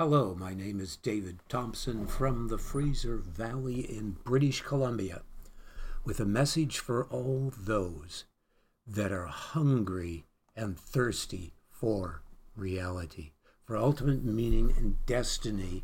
[0.00, 5.22] Hello, my name is David Thompson from the Fraser Valley in British Columbia
[6.04, 8.24] with a message for all those
[8.86, 10.24] that are hungry
[10.54, 12.22] and thirsty for
[12.54, 13.32] reality,
[13.64, 15.82] for ultimate meaning and destiny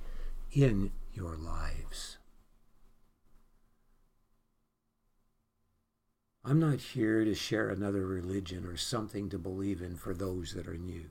[0.53, 2.19] in your lives.
[6.45, 10.69] I'm not here to share another religion or something to believe in for those that
[10.69, 11.07] are new.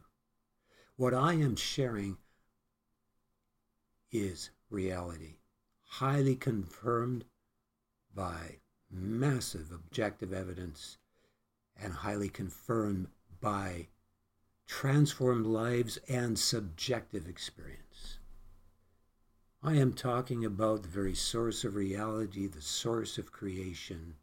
[0.95, 2.15] What I am sharing
[4.13, 5.39] is reality,
[5.83, 7.25] highly confirmed
[8.15, 10.97] by massive objective evidence
[11.75, 13.07] and highly confirmed
[13.41, 13.87] by
[14.67, 18.19] transformed lives and subjective experience.
[19.61, 24.15] I am talking about the very source of reality, the source of creation,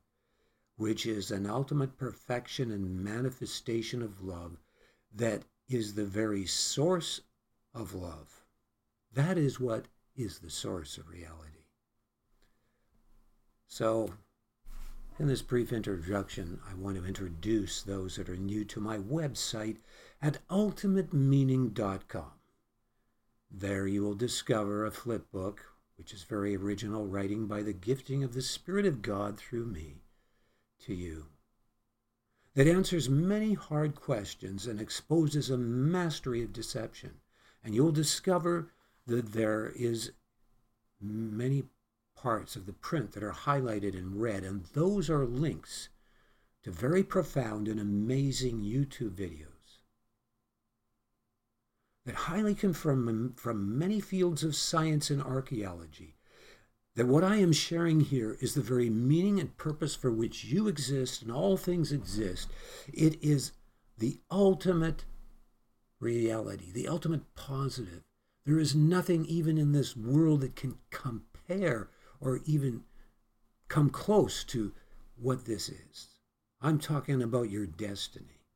[0.76, 4.58] which is an ultimate perfection and manifestation of love
[5.14, 7.22] that is the very source
[7.74, 8.39] of love.
[9.12, 11.66] That is what is the source of reality.
[13.66, 14.14] So,
[15.18, 19.78] in this brief introduction, I want to introduce those that are new to my website
[20.22, 22.32] at ultimatemeaning.com.
[23.50, 25.64] There you will discover a flip book,
[25.96, 30.02] which is very original writing by the gifting of the Spirit of God through me
[30.80, 31.26] to you
[32.54, 37.12] that answers many hard questions and exposes a mastery of deception.
[37.62, 38.72] And you'll discover
[39.10, 40.12] that there is
[41.00, 41.64] many
[42.16, 45.88] parts of the print that are highlighted in red, and those are links
[46.62, 49.78] to very profound and amazing YouTube videos
[52.06, 56.16] that highly confirm from many fields of science and archaeology
[56.96, 60.68] that what I am sharing here is the very meaning and purpose for which you
[60.68, 62.48] exist and all things exist.
[62.92, 63.52] It is
[63.98, 65.04] the ultimate
[66.00, 68.02] reality, the ultimate positive.
[68.44, 72.84] There is nothing even in this world that can compare or even
[73.68, 74.72] come close to
[75.16, 76.08] what this is.
[76.60, 78.46] I'm talking about your destiny.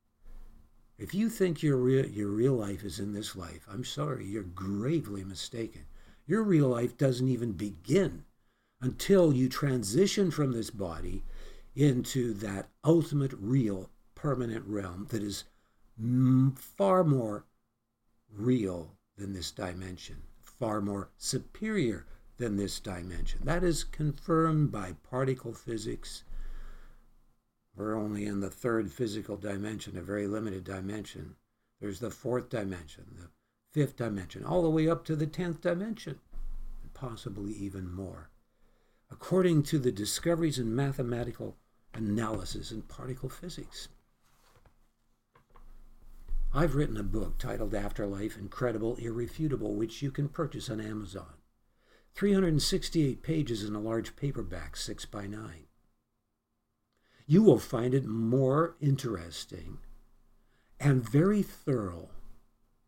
[0.99, 4.43] If you think your real, your real life is in this life, I'm sorry, you're
[4.43, 5.87] gravely mistaken.
[6.27, 8.25] Your real life doesn't even begin
[8.81, 11.25] until you transition from this body
[11.75, 15.45] into that ultimate, real, permanent realm that is
[16.57, 17.45] far more
[18.33, 22.07] real than this dimension, far more superior
[22.39, 23.41] than this dimension.
[23.45, 26.25] That is confirmed by particle physics.
[27.77, 31.37] We're only in the third physical dimension, a very limited dimension.
[31.81, 33.29] There's the fourth dimension, the
[33.73, 36.21] fifth dimension, all the way up to the tenth dimension,
[36.83, 38.31] and possibly even more.
[39.11, 41.57] According to the discoveries in mathematical
[41.95, 43.89] analysis in particle physics.
[46.57, 51.35] I've written a book titled Afterlife Incredible, Irrefutable, which you can purchase on Amazon.
[52.15, 55.67] 368 pages in a large paperback, 6 by 9.
[57.27, 59.79] You will find it more interesting
[60.79, 62.11] and very thorough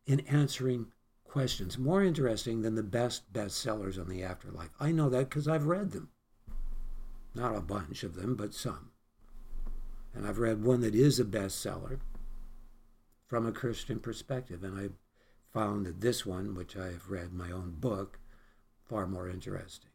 [0.05, 0.87] in answering
[1.25, 4.69] questions, more interesting than the best bestsellers on the afterlife.
[4.79, 6.07] I know that because I've read them.
[7.35, 8.91] Not a bunch of them, but some.
[10.13, 11.99] And I've read one that is a bestseller
[13.27, 14.89] from a Christian perspective, and I
[15.53, 18.19] found that this one, which I have read my own book,
[18.83, 19.91] far more interesting.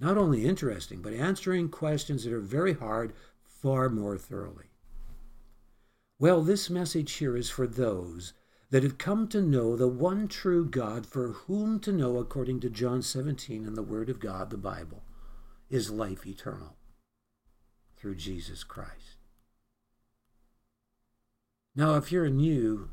[0.00, 4.66] Not only interesting, but answering questions that are very hard far more thoroughly.
[6.18, 8.32] Well, this message here is for those
[8.70, 12.70] that have come to know the one true God, for whom to know, according to
[12.70, 15.04] John 17 and the Word of God, the Bible,
[15.70, 16.76] is life eternal
[17.96, 19.17] through Jesus Christ.
[21.78, 22.90] Now, if you're new,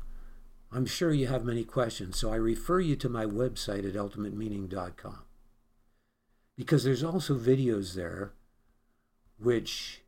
[0.70, 5.24] I'm sure you have many questions, so I refer you to my website at ultimatemeaning.com
[6.56, 8.30] because there's also videos there
[9.40, 10.02] which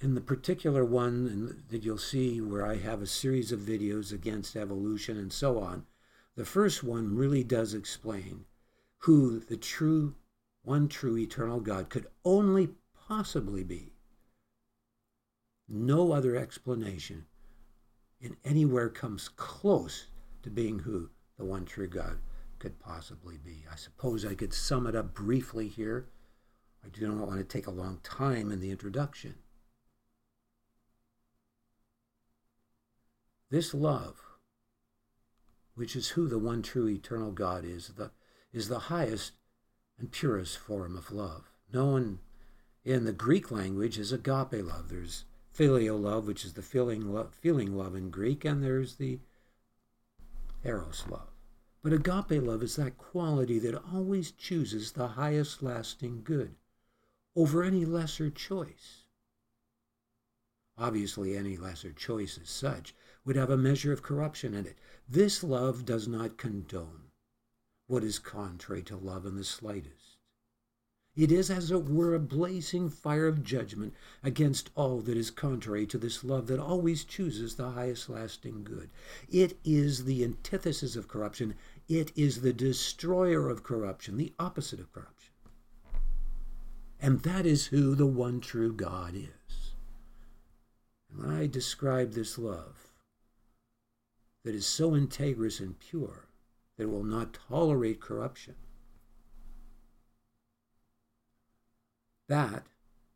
[0.00, 4.56] in the particular one that you'll see where I have a series of videos against
[4.56, 5.84] evolution and so on,
[6.36, 8.46] the first one really does explain
[9.00, 10.14] who the true,
[10.62, 12.70] one true eternal God could only
[13.06, 13.92] possibly be.
[15.68, 17.26] No other explanation
[18.22, 20.06] in anywhere comes close
[20.42, 22.18] to being who the one true God
[22.58, 23.64] could possibly be.
[23.70, 26.06] I suppose I could sum it up briefly here.
[26.84, 29.34] I do not want to take a long time in the introduction.
[33.50, 34.22] This love,
[35.74, 38.12] which is who the one true eternal God is, the,
[38.52, 39.32] is the highest
[39.98, 41.50] and purest form of love.
[41.72, 42.20] Known
[42.84, 44.88] in the Greek language as agape love.
[44.88, 49.20] There's filial love, which is the feeling, lo- feeling love in Greek, and there's the
[50.64, 51.28] eros love,
[51.82, 56.54] But agape love is that quality that always chooses the highest lasting good
[57.34, 59.04] over any lesser choice.
[60.78, 62.94] Obviously, any lesser choice as such
[63.24, 64.78] would have a measure of corruption in it.
[65.08, 67.10] This love does not condone
[67.86, 70.11] what is contrary to love in the slightest.
[71.14, 73.92] It is, as it were, a blazing fire of judgment
[74.22, 78.88] against all that is contrary to this love that always chooses the highest lasting good.
[79.28, 81.54] It is the antithesis of corruption.
[81.86, 85.32] It is the destroyer of corruption, the opposite of corruption.
[86.98, 89.74] And that is who the one true God is.
[91.10, 92.88] And when I describe this love
[94.44, 96.28] that is so integrous and pure
[96.78, 98.54] that it will not tolerate corruption,
[102.32, 102.66] That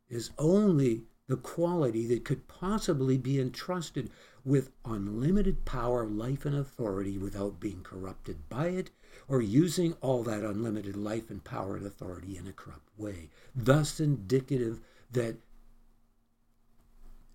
[0.09, 4.11] is only the quality that could possibly be entrusted
[4.45, 8.91] with unlimited power, life, and authority without being corrupted by it
[9.27, 13.31] or using all that unlimited life and power and authority in a corrupt way.
[13.55, 14.81] Thus, indicative
[15.11, 15.37] that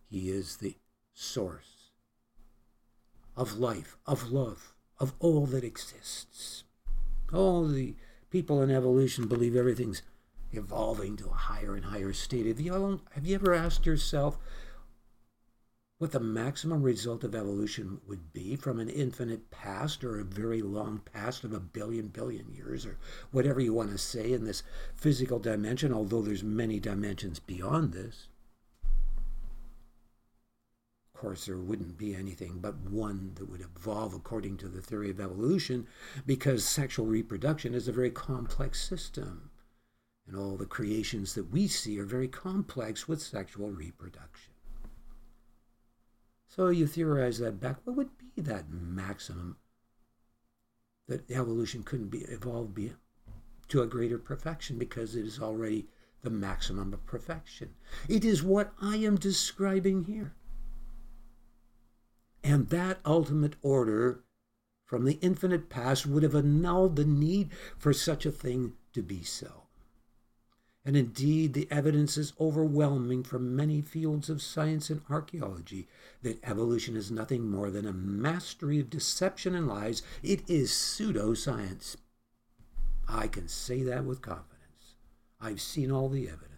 [0.08, 0.76] He is the
[1.12, 1.90] source
[3.36, 6.62] of life, of love, of all that exists.
[7.32, 7.96] All the
[8.30, 10.02] people in evolution believe everything's
[10.52, 12.46] evolving to a higher and higher state.
[12.46, 14.38] Have you, have you ever asked yourself
[16.02, 20.60] what the maximum result of evolution would be from an infinite past or a very
[20.60, 22.98] long past of a billion billion years or
[23.30, 24.64] whatever you want to say in this
[24.96, 28.26] physical dimension although there's many dimensions beyond this
[31.14, 35.10] of course there wouldn't be anything but one that would evolve according to the theory
[35.10, 35.86] of evolution
[36.26, 39.51] because sexual reproduction is a very complex system
[40.32, 44.54] and all the creations that we see are very complex with sexual reproduction.
[46.48, 47.76] So you theorize that back.
[47.84, 49.58] What would be that maximum
[51.06, 52.92] that evolution couldn't be evolved be,
[53.68, 55.86] to a greater perfection because it is already
[56.22, 57.74] the maximum of perfection?
[58.08, 60.34] It is what I am describing here.
[62.42, 64.24] And that ultimate order
[64.86, 69.22] from the infinite past would have annulled the need for such a thing to be
[69.22, 69.62] so.
[70.84, 75.86] And indeed, the evidence is overwhelming from many fields of science and archaeology
[76.22, 80.02] that evolution is nothing more than a mastery of deception and lies.
[80.24, 81.96] It is pseudoscience.
[83.08, 84.96] I can say that with confidence.
[85.40, 86.48] I've seen all the evidence.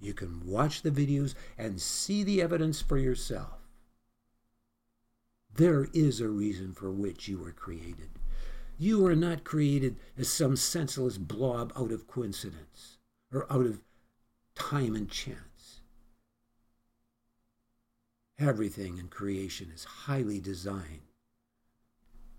[0.00, 3.58] You can watch the videos and see the evidence for yourself.
[5.54, 8.10] There is a reason for which you were created.
[8.78, 12.95] You were not created as some senseless blob out of coincidence
[13.36, 13.82] or out of
[14.54, 15.82] time and chance.
[18.38, 21.02] Everything in creation is highly designed.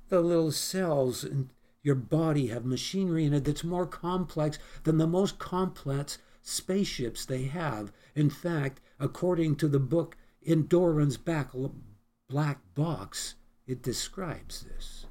[0.10, 1.52] The little cells in
[1.84, 7.44] your body have machinery in it that's more complex than the most complex spaceships they
[7.44, 7.92] have.
[8.16, 11.52] In fact, according to the book in Darwin's back,
[12.28, 13.36] Black Box,
[13.68, 15.06] it describes this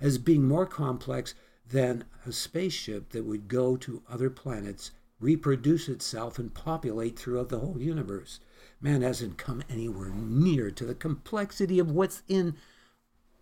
[0.00, 1.34] as being more complex
[1.68, 4.90] than a spaceship that would go to other planets,
[5.20, 8.40] reproduce itself, and populate throughout the whole universe.
[8.80, 12.56] Man hasn't come anywhere near to the complexity of what's in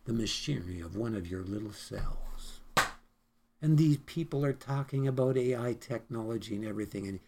[0.05, 2.61] the machinery of one of your little cells.
[3.61, 7.21] And these people are talking about AI technology and everything, and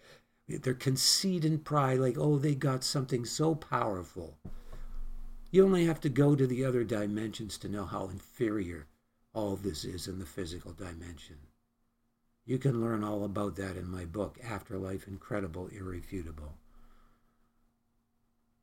[0.63, 4.37] their conceit and pride, like, oh, they got something so powerful.
[5.51, 8.87] You only have to go to the other dimensions to know how inferior
[9.35, 11.37] all this is in the physical dimension.
[12.47, 16.55] You can learn all about that in my book, Afterlife Incredible, Irrefutable.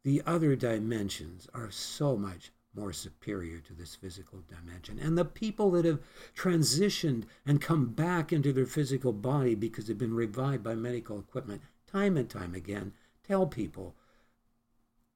[0.03, 4.97] The other dimensions are so much more superior to this physical dimension.
[4.97, 5.99] And the people that have
[6.35, 11.61] transitioned and come back into their physical body because they've been revived by medical equipment,
[11.85, 12.93] time and time again,
[13.27, 13.95] tell people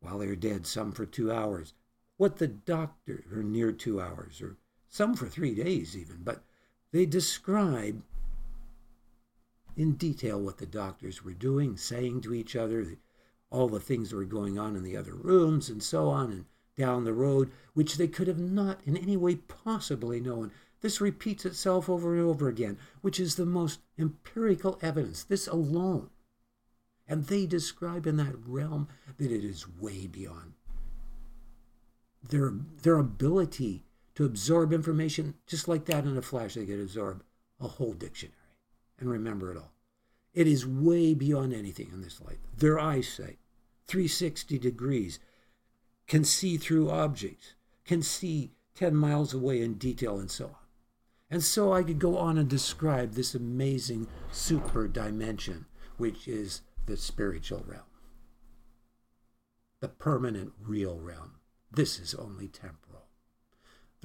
[0.01, 1.73] while they're dead, some for two hours,
[2.17, 4.57] what the doctor, or near two hours, or
[4.95, 6.41] some for three days even, but
[6.93, 8.01] they describe
[9.75, 12.97] in detail what the doctors were doing, saying to each other,
[13.49, 16.45] all the things that were going on in the other rooms, and so on, and
[16.77, 20.49] down the road, which they could have not in any way possibly known.
[20.79, 26.09] This repeats itself over and over again, which is the most empirical evidence, this alone.
[27.05, 28.87] And they describe in that realm
[29.17, 30.53] that it is way beyond
[32.29, 33.84] their, their ability
[34.15, 36.55] to absorb information just like that in a flash.
[36.55, 37.23] They could absorb
[37.59, 38.35] a whole dictionary
[38.99, 39.73] and remember it all.
[40.33, 42.37] It is way beyond anything in this life.
[42.57, 43.37] Their eyesight,
[43.87, 45.19] 360 degrees,
[46.07, 47.53] can see through objects,
[47.85, 50.55] can see 10 miles away in detail, and so on.
[51.29, 55.65] And so I could go on and describe this amazing super dimension,
[55.97, 57.83] which is the spiritual realm,
[59.79, 61.39] the permanent real realm.
[61.71, 62.84] This is only temporal.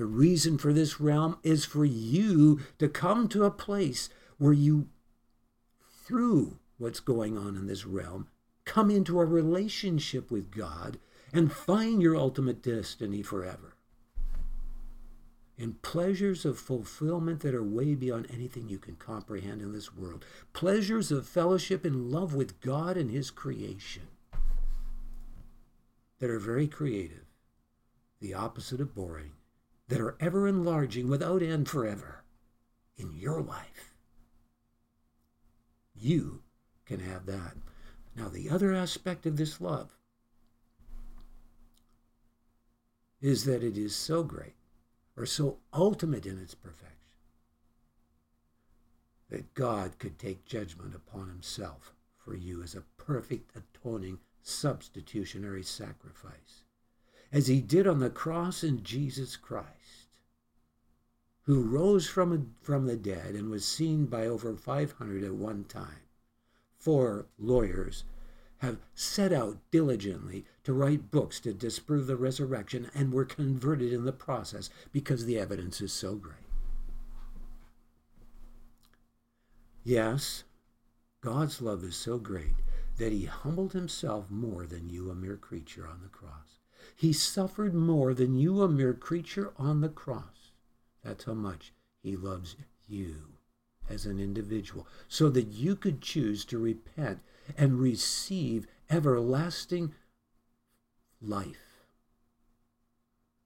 [0.01, 4.89] The reason for this realm is for you to come to a place where you,
[6.07, 8.29] through what's going on in this realm,
[8.65, 10.99] come into a relationship with God
[11.35, 13.77] and find your ultimate destiny forever.
[15.59, 20.25] In pleasures of fulfillment that are way beyond anything you can comprehend in this world.
[20.55, 24.09] Pleasures of fellowship and love with God and His creation
[26.21, 27.27] that are very creative,
[28.19, 29.33] the opposite of boring,
[29.91, 32.23] that are ever enlarging without end forever
[32.97, 33.93] in your life.
[35.95, 36.43] You
[36.87, 37.57] can have that.
[38.17, 39.97] Now, the other aspect of this love
[43.21, 44.55] is that it is so great
[45.17, 46.97] or so ultimate in its perfection
[49.29, 56.63] that God could take judgment upon himself for you as a perfect atoning substitutionary sacrifice,
[57.33, 59.80] as he did on the cross in Jesus Christ,
[61.51, 66.03] who rose from, from the dead and was seen by over 500 at one time.
[66.79, 68.05] Four lawyers
[68.59, 74.05] have set out diligently to write books to disprove the resurrection and were converted in
[74.05, 76.37] the process because the evidence is so great.
[79.83, 80.45] Yes,
[81.21, 82.63] God's love is so great
[82.99, 86.61] that he humbled himself more than you, a mere creature, on the cross.
[86.95, 90.40] He suffered more than you, a mere creature, on the cross.
[91.05, 92.57] That's how much he loves
[92.89, 93.15] you
[93.89, 97.21] as an individual, so that you could choose to repent
[97.59, 99.93] and receive everlasting
[101.21, 101.85] life.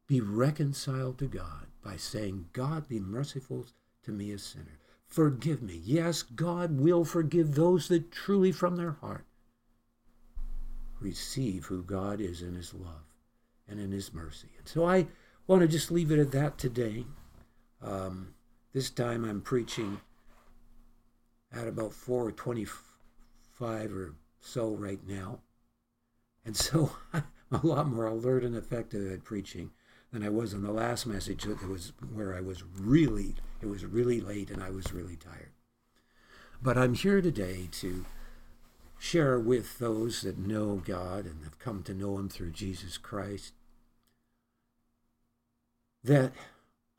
[0.07, 3.67] Be reconciled to God by saying, God, be merciful
[4.03, 4.79] to me, a sinner.
[5.07, 5.81] Forgive me.
[5.83, 9.25] Yes, God will forgive those that truly from their heart
[11.01, 13.05] receive who God is in his love
[13.69, 14.49] and in his mercy.
[14.59, 15.07] And so I
[15.47, 17.05] want to just leave it at that today.
[17.85, 18.35] Um,
[18.73, 20.01] this time I'm preaching
[21.53, 25.41] at about 425 or so right now.
[26.45, 29.71] And so I'm a lot more alert and effective at preaching
[30.13, 33.85] than I was in the last message that was where I was really, it was
[33.85, 35.51] really late and I was really tired.
[36.63, 38.07] But I'm here today to
[38.99, 43.53] share with those that know God and have come to know Him through Jesus Christ
[46.03, 46.33] that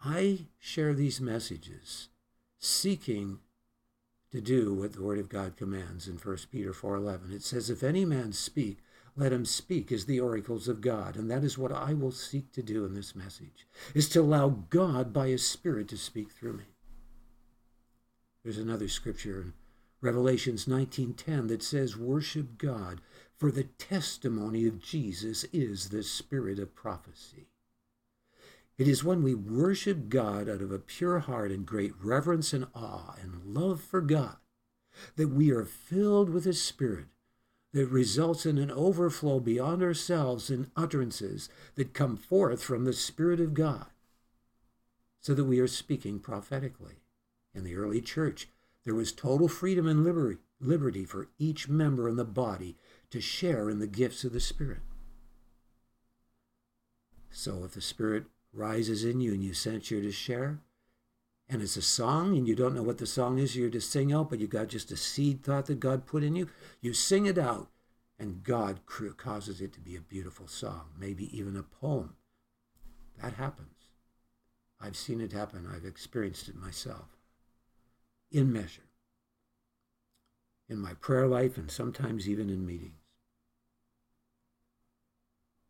[0.07, 2.09] I share these messages
[2.59, 3.39] seeking
[4.29, 7.33] to do what the Word of God commands in 1 Peter 4.11.
[7.33, 8.83] It says, If any man speak,
[9.15, 11.15] let him speak as the oracles of God.
[11.15, 14.50] And that is what I will seek to do in this message, is to allow
[14.69, 16.65] God by His Spirit to speak through me.
[18.43, 19.53] There's another scripture in
[20.01, 23.01] Revelations 19:10 that says worship God
[23.35, 27.47] for the testimony of Jesus is the spirit of prophecy.
[28.77, 32.67] It is when we worship God out of a pure heart and great reverence and
[32.75, 34.38] awe and love for God
[35.15, 37.05] that we are filled with His Spirit
[37.75, 43.41] that results in an overflow beyond ourselves in utterances that come forth from the Spirit
[43.41, 43.88] of God,
[45.20, 47.01] so that we are speaking prophetically.
[47.53, 48.48] In the early church,
[48.86, 52.77] there was total freedom and liberty, liberty for each member in the body
[53.10, 54.79] to share in the gifts of the Spirit.
[57.29, 58.24] So if the Spirit
[58.55, 60.59] rises in you and you sense you're to share,
[61.47, 64.12] and it's a song and you don't know what the song is you're to sing
[64.12, 66.50] out, but you got just a seed thought that God put in you,
[66.81, 67.69] you sing it out,
[68.17, 68.79] and God
[69.17, 72.15] causes it to be a beautiful song, maybe even a poem.
[73.21, 73.69] That happens.
[74.79, 75.69] I've seen it happen.
[75.74, 77.17] I've experienced it myself
[78.31, 78.81] in measure
[80.67, 83.04] in my prayer life and sometimes even in meetings.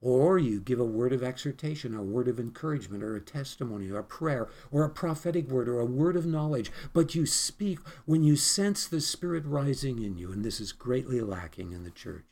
[0.05, 3.97] Or you give a word of exhortation, a word of encouragement, or a testimony, or
[3.97, 8.23] a prayer, or a prophetic word, or a word of knowledge, but you speak when
[8.23, 12.23] you sense the Spirit rising in you, and this is greatly lacking in the church.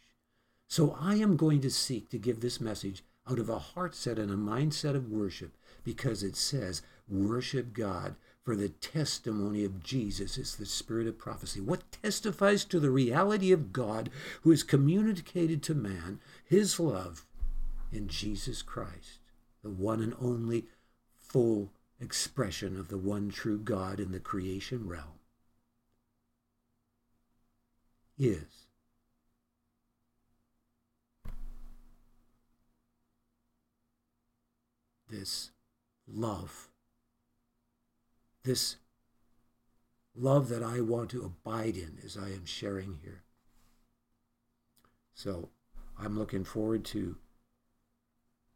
[0.67, 4.19] So I am going to seek to give this message out of a heart set
[4.19, 8.13] and a mindset of worship because it says, worship God
[8.43, 11.59] for the testimony of Jesus is the spirit of prophecy.
[11.59, 14.11] What testifies to the reality of God
[14.43, 17.25] who has communicated to man his love
[17.93, 19.19] in Jesus Christ,
[19.61, 20.65] the one and only
[21.15, 25.19] full expression of the one true God in the creation realm,
[28.17, 28.67] is
[35.09, 35.51] this
[36.07, 36.69] love
[38.43, 38.75] this
[40.15, 43.23] love that I want to abide in as I am sharing here.
[45.13, 45.49] So
[45.97, 47.17] I'm looking forward to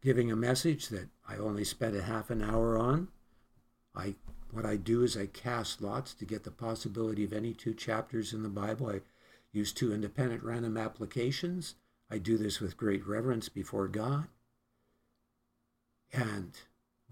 [0.08, 3.08] giving a message that I only spent a half an hour on.
[3.94, 4.14] I
[4.50, 8.32] what I do is I cast lots to get the possibility of any two chapters
[8.32, 8.88] in the Bible.
[8.88, 9.02] I
[9.52, 11.74] use two independent random applications.
[12.10, 14.28] I do this with great reverence before God.
[16.10, 16.52] And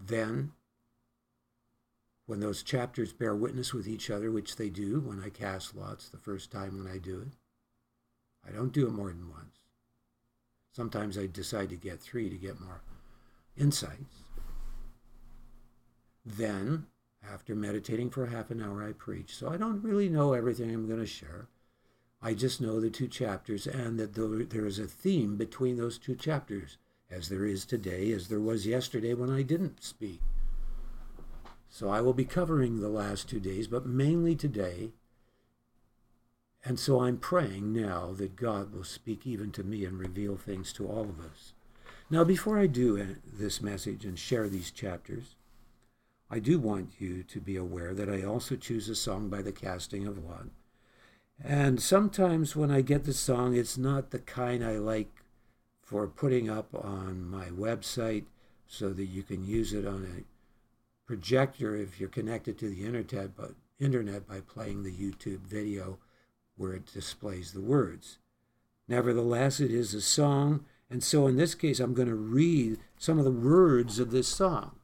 [0.03, 0.53] then,
[2.25, 6.09] when those chapters bear witness with each other, which they do when I cast lots
[6.09, 7.37] the first time when I do it,
[8.49, 9.66] I don't do it more than once.
[10.77, 12.83] Sometimes I decide to get three to get more
[13.57, 14.25] insights.
[16.23, 16.85] Then,
[17.27, 19.35] after meditating for half an hour, I preach.
[19.35, 21.49] So I don't really know everything I'm going to share.
[22.21, 24.13] I just know the two chapters and that
[24.51, 26.77] there is a theme between those two chapters,
[27.11, 30.21] as there is today, as there was yesterday when I didn't speak.
[31.71, 34.91] So I will be covering the last two days, but mainly today.
[36.67, 40.73] And so I'm praying now that God will speak even to me and reveal things
[40.73, 41.53] to all of us.
[42.11, 45.37] Now, before I do uh, this message and share these chapters,
[46.29, 49.53] I do want you to be aware that I also choose a song by the
[49.53, 50.47] casting of lot.
[51.43, 55.23] And sometimes when I get the song, it's not the kind I like
[55.85, 58.25] for putting up on my website
[58.67, 63.37] so that you can use it on a projector if you're connected to the internet,
[63.37, 65.99] but internet by playing the YouTube video
[66.57, 68.19] where it displays the words.
[68.89, 73.19] Nevertheless, it is a song, and so in this case, I'm going to read some
[73.19, 74.77] of the words of this song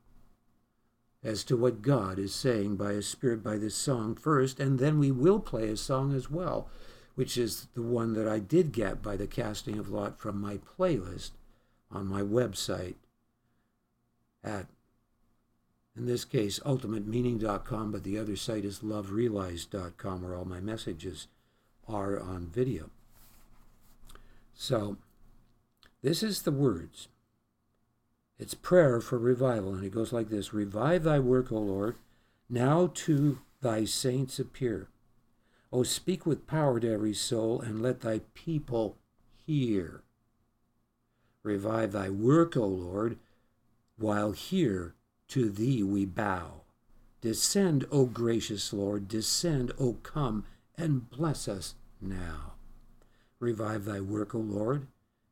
[1.24, 4.98] as to what God is saying by His Spirit by this song first, and then
[4.98, 6.68] we will play a song as well,
[7.14, 10.58] which is the one that I did get by the casting of lot from my
[10.58, 11.30] playlist
[11.90, 12.96] on my website
[14.42, 14.66] at,
[15.96, 21.28] in this case, ultimatemeaning.com, but the other site is loverealized.com, where all my messages
[21.88, 22.90] are on video.
[24.54, 24.96] So,
[26.02, 27.08] this is the words.
[28.38, 31.96] It's prayer for revival, and it goes like this Revive thy work, O Lord,
[32.48, 34.88] now to thy saints appear.
[35.72, 38.96] O speak with power to every soul, and let thy people
[39.46, 40.02] hear.
[41.42, 43.18] Revive thy work, O Lord,
[43.96, 44.94] while here
[45.28, 46.62] to thee we bow.
[47.20, 50.44] Descend, O gracious Lord, descend, O come,
[50.76, 52.54] and bless us now.
[53.38, 54.86] Revive thy work, O Lord,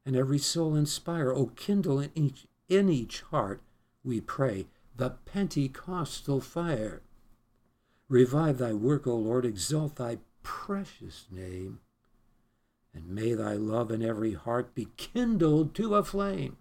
[0.04, 1.32] and every soul inspire.
[1.32, 3.62] O kindle in each in each heart,
[4.04, 7.02] we pray, the Pentecostal fire.
[8.08, 11.80] Revive thy work, O Lord, exalt thy precious name,
[12.94, 16.56] and may thy love in every heart be kindled to a flame.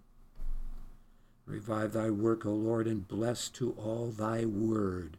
[1.46, 5.18] Revive thy work, O Lord, and bless to all thy word,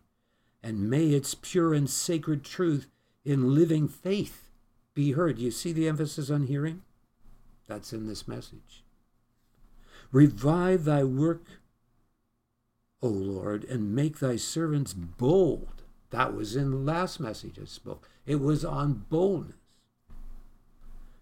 [0.64, 2.88] and may its pure and sacred truth
[3.24, 4.50] in living faith
[4.94, 5.40] be heard.
[5.40, 6.82] You see the emphasis on hearing?
[7.68, 8.84] That's in this message.
[10.12, 11.44] Revive thy work,
[13.02, 15.84] O Lord, and make thy servants bold.
[16.10, 18.10] That was in the last message I spoke.
[18.26, 19.56] It was on boldness.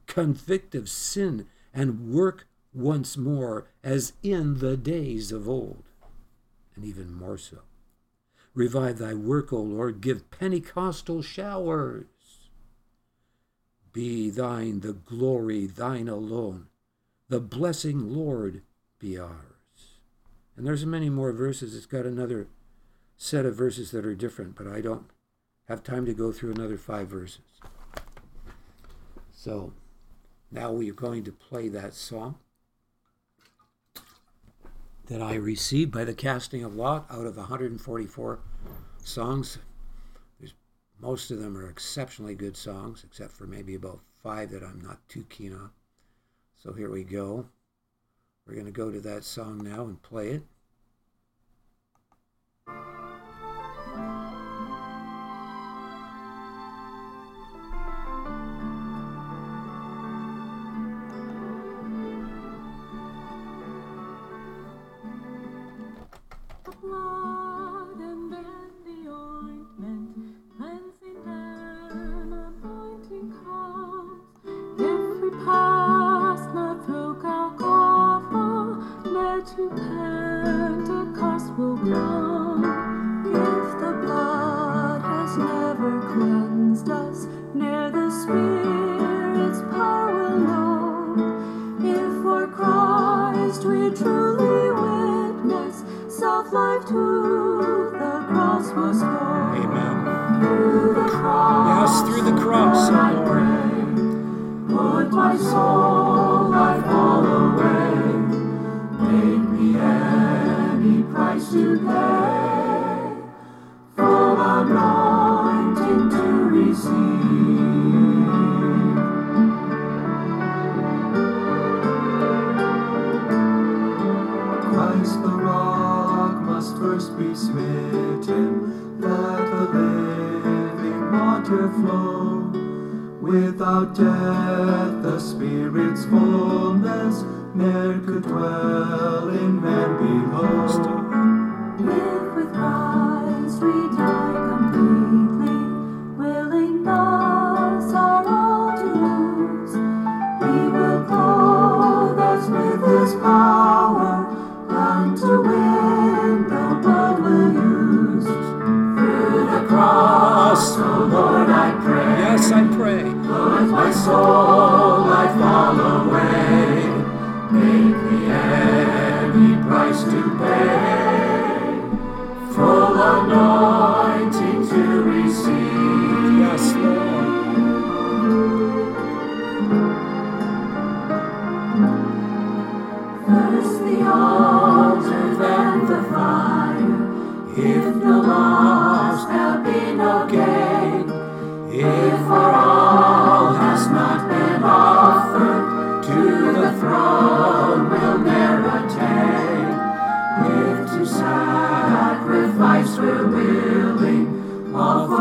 [0.07, 5.83] Convict of sin and work once more as in the days of old,
[6.75, 7.59] and even more so.
[8.59, 10.01] Revive thy work, O Lord.
[10.01, 12.07] Give Pentecostal showers.
[13.93, 16.67] Be thine the glory, thine alone.
[17.29, 18.63] The blessing, Lord,
[18.99, 19.95] be ours.
[20.57, 21.73] And there's many more verses.
[21.73, 22.49] It's got another
[23.15, 25.05] set of verses that are different, but I don't
[25.69, 27.61] have time to go through another five verses.
[29.31, 29.71] So
[30.51, 32.35] now we are going to play that song
[35.05, 38.39] that I received by the casting of lot out of 144
[39.03, 39.57] songs.
[40.39, 40.53] There's,
[40.99, 45.07] most of them are exceptionally good songs, except for maybe about five that I'm not
[45.07, 45.71] too keen on.
[46.61, 47.45] So here we go.
[48.45, 50.43] We're going to go to that song now and play it.
[105.11, 105.68] My soul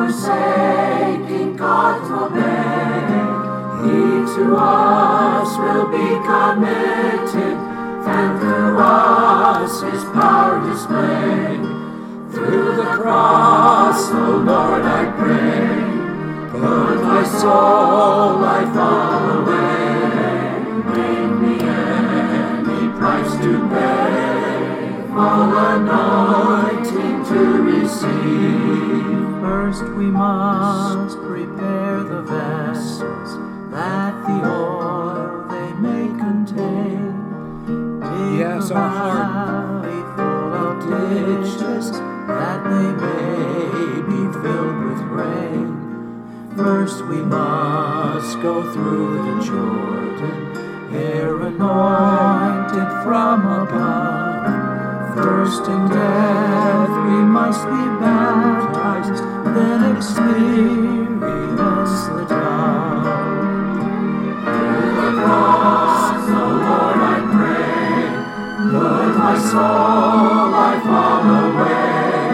[0.09, 3.09] all forsaking God's obey,
[3.85, 7.57] He to us will be committed,
[8.09, 11.61] and through us His power displayed.
[12.33, 15.89] Through the cross, O Lord, I pray.
[16.53, 19.79] Put my soul life all away.
[20.95, 24.69] Make me any price to pay.
[25.09, 29.28] Full anointing to receive.
[29.41, 33.31] First we must prepare the vessels
[33.71, 37.15] that the oil they may contain.
[38.01, 39.85] Dig Yes, our heart.
[40.17, 45.69] full of ditches that they may be filled with rain.
[46.57, 50.39] First we must go through the Jordan,
[50.95, 54.28] ere anointed from above.
[55.19, 59.19] First in death we must be baptized,
[59.53, 63.35] then experience the dove.
[64.45, 66.31] Through the cross, O
[66.63, 67.05] Lord, I
[67.35, 67.99] pray.
[68.71, 72.31] Put my soul life all away.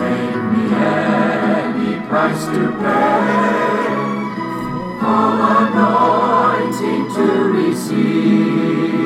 [0.00, 3.92] Make me any price to pay.
[5.00, 9.05] Full anointing to receive.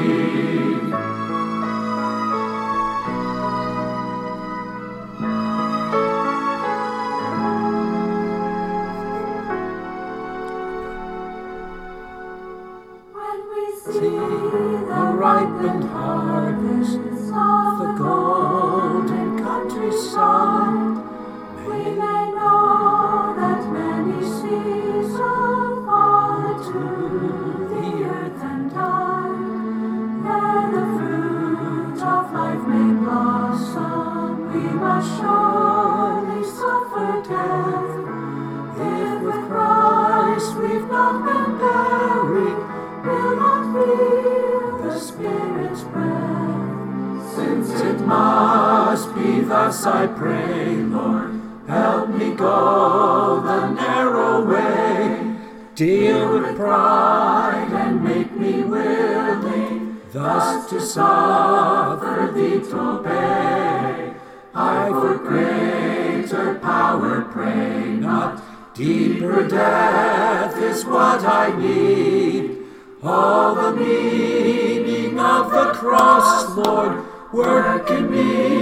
[49.21, 55.37] Be thus, I pray, Lord, help me go the narrow way.
[55.75, 64.13] Deal with pride and make me willing, thus to suffer thee to obey.
[64.55, 72.59] I for greater power pray, not deeper death is what I need.
[73.03, 78.60] All the meaning of the cross, Lord, work in me,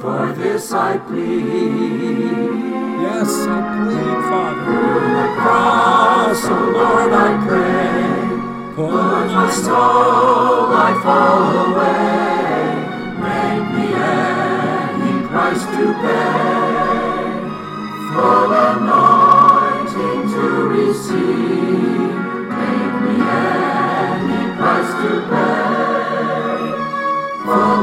[0.00, 1.38] for this I plead.
[3.02, 4.62] Yes, I plead, Father.
[4.64, 8.18] Through The cross, O Lord, I pray.
[8.76, 12.78] Put my soul life all away.
[13.26, 17.28] Make me any price to pay.
[18.12, 22.14] Full anointing to receive.
[22.54, 23.16] Make me
[23.50, 25.68] any price to pay.
[27.44, 27.82] Full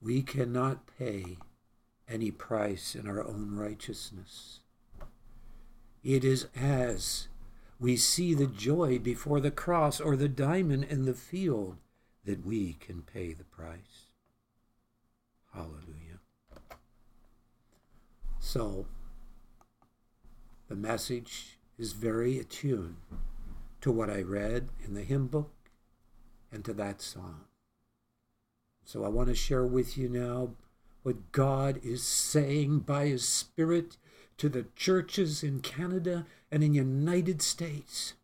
[0.00, 1.36] we cannot pay
[2.08, 4.60] any price in our own righteousness.
[6.02, 7.28] It is as
[7.78, 11.76] we see the joy before the cross or the diamond in the field
[12.24, 14.10] that we can pay the price.
[15.54, 16.20] Hallelujah.
[18.38, 18.86] So,
[20.68, 22.96] the message is very attuned
[23.80, 25.52] to what I read in the hymn book
[26.52, 27.44] and to that song.
[28.90, 30.50] So I want to share with you now
[31.04, 33.96] what God is saying by His Spirit
[34.36, 38.14] to the churches in Canada and in United States.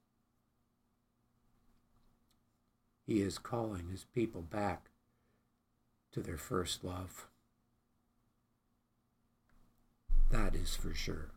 [3.07, 4.91] He is calling His people back
[6.11, 7.29] to their first love.
[10.33, 11.31] That is for sure.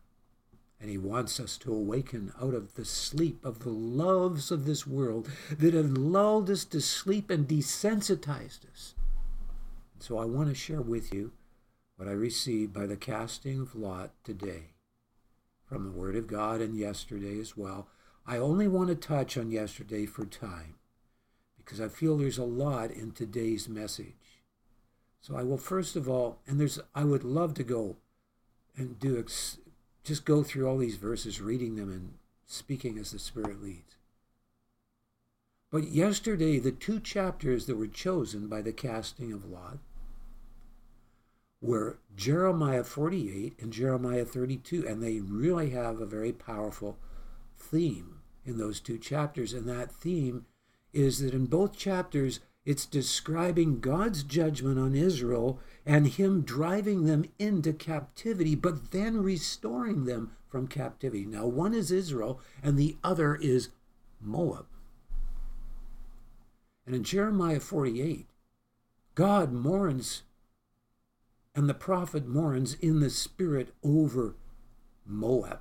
[0.80, 4.88] And he wants us to awaken out of the sleep of the loves of this
[4.88, 8.94] world that have lulled us to sleep and desensitized us.
[10.00, 11.32] So I want to share with you
[11.96, 14.70] what I received by the casting of lot today
[15.66, 17.86] from the Word of God and yesterday as well.
[18.26, 20.76] I only want to touch on yesterday for time
[21.58, 24.40] because I feel there's a lot in today's message.
[25.20, 27.96] So I will first of all, and there's, I would love to go
[28.78, 29.58] and do ex-
[30.02, 32.14] just go through all these verses, reading them and
[32.46, 33.96] speaking as the Spirit leads.
[35.70, 39.78] But yesterday, the two chapters that were chosen by the casting of Lot
[41.60, 46.98] were Jeremiah 48 and Jeremiah 32, and they really have a very powerful
[47.56, 49.52] theme in those two chapters.
[49.52, 50.46] And that theme
[50.92, 57.24] is that in both chapters, it's describing God's judgment on Israel and Him driving them
[57.38, 61.24] into captivity, but then restoring them from captivity.
[61.24, 63.68] Now, one is Israel, and the other is
[64.20, 64.66] Moab.
[66.86, 68.26] And in Jeremiah 48,
[69.14, 70.22] God mourns
[71.60, 74.34] and the prophet mourns in the spirit over
[75.04, 75.60] Moab.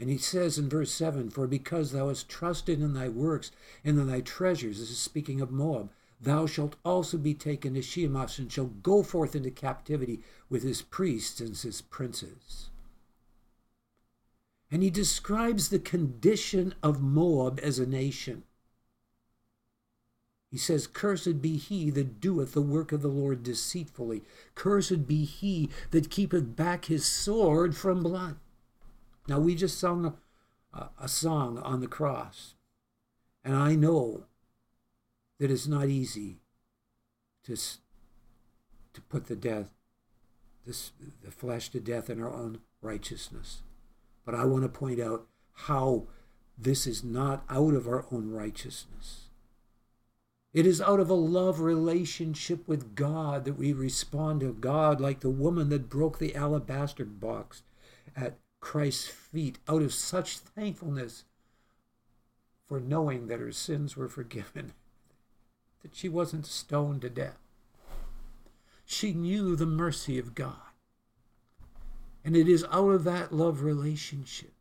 [0.00, 3.52] And he says in verse 7 For because thou hast trusted in thy works
[3.84, 7.80] and in thy treasures, this is speaking of Moab, thou shalt also be taken to
[7.80, 12.70] Chemosh and shall go forth into captivity with his priests and his princes.
[14.72, 18.42] And he describes the condition of Moab as a nation.
[20.50, 24.22] He says, Cursed be he that doeth the work of the Lord deceitfully.
[24.54, 28.36] Cursed be he that keepeth back his sword from blood.
[29.28, 30.16] Now, we just sung
[30.72, 32.54] a, a song on the cross,
[33.44, 34.24] and I know
[35.38, 36.38] that it's not easy
[37.44, 39.74] to, to put the death,
[40.66, 43.60] this, the flesh to death in our own righteousness.
[44.24, 46.06] But I want to point out how
[46.56, 49.27] this is not out of our own righteousness
[50.58, 55.20] it is out of a love relationship with God that we respond to God like
[55.20, 57.62] the woman that broke the alabaster box
[58.16, 61.22] at Christ's feet out of such thankfulness
[62.66, 64.72] for knowing that her sins were forgiven,
[65.82, 67.38] that she wasn't stoned to death.
[68.84, 70.56] She knew the mercy of God.
[72.24, 74.54] And it is out of that love relationship.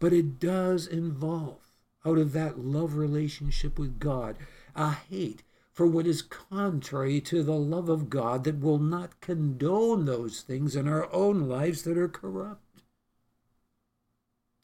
[0.00, 1.66] But it does involve
[2.06, 4.36] out of that love relationship with God,
[4.76, 10.04] a hate for what is contrary to the love of God that will not condone
[10.04, 12.62] those things in our own lives that are corrupt.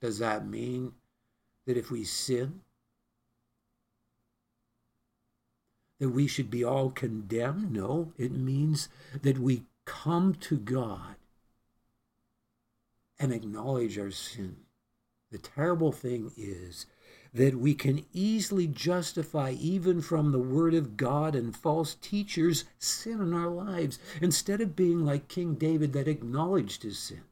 [0.00, 0.92] Does that mean
[1.66, 2.60] that if we sin,
[6.00, 7.72] that we should be all condemned?
[7.72, 8.88] No, it means
[9.22, 11.16] that we come to God
[13.18, 14.56] and acknowledge our sin.
[15.30, 16.86] The terrible thing is
[17.34, 23.20] that we can easily justify, even from the Word of God and false teachers, sin
[23.20, 27.22] in our lives, instead of being like King David that acknowledged his sin.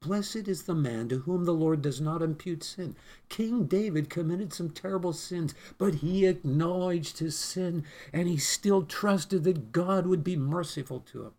[0.00, 2.96] Blessed is the man to whom the Lord does not impute sin.
[3.28, 9.44] King David committed some terrible sins, but he acknowledged his sin and he still trusted
[9.44, 11.32] that God would be merciful to him.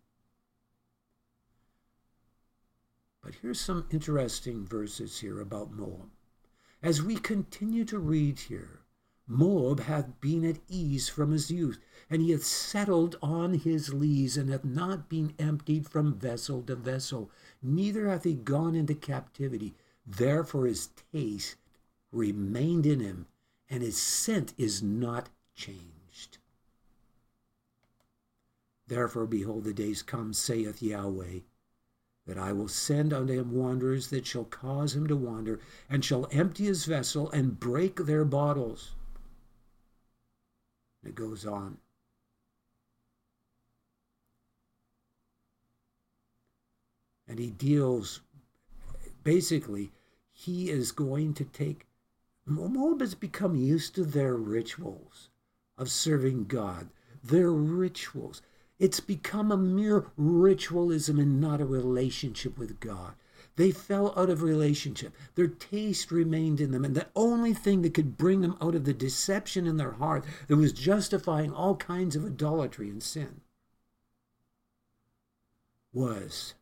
[3.20, 6.10] But here's some interesting verses here about Moab.
[6.82, 8.80] As we continue to read here,
[9.28, 11.78] Moab hath been at ease from his youth,
[12.10, 16.74] and he hath settled on his lees, and hath not been emptied from vessel to
[16.74, 17.30] vessel,
[17.62, 19.74] neither hath he gone into captivity.
[20.04, 21.54] Therefore his taste
[22.10, 23.26] remained in him,
[23.70, 26.38] and his scent is not changed.
[28.88, 31.40] Therefore, behold, the days come, saith Yahweh,
[32.26, 36.28] that I will send unto him wanderers that shall cause him to wander, and shall
[36.30, 38.92] empty his vessel and break their bottles.
[41.04, 41.78] It goes on.
[47.26, 48.20] And he deals,
[49.24, 49.90] basically,
[50.32, 51.86] he is going to take,
[52.44, 55.30] Moab has become used to their rituals
[55.78, 56.88] of serving God,
[57.24, 58.42] their rituals.
[58.78, 63.14] It's become a mere ritualism and not a relationship with God.
[63.56, 65.12] They fell out of relationship.
[65.34, 66.84] Their taste remained in them.
[66.84, 70.24] And the only thing that could bring them out of the deception in their heart
[70.48, 73.42] that was justifying all kinds of idolatry and sin
[75.92, 76.54] was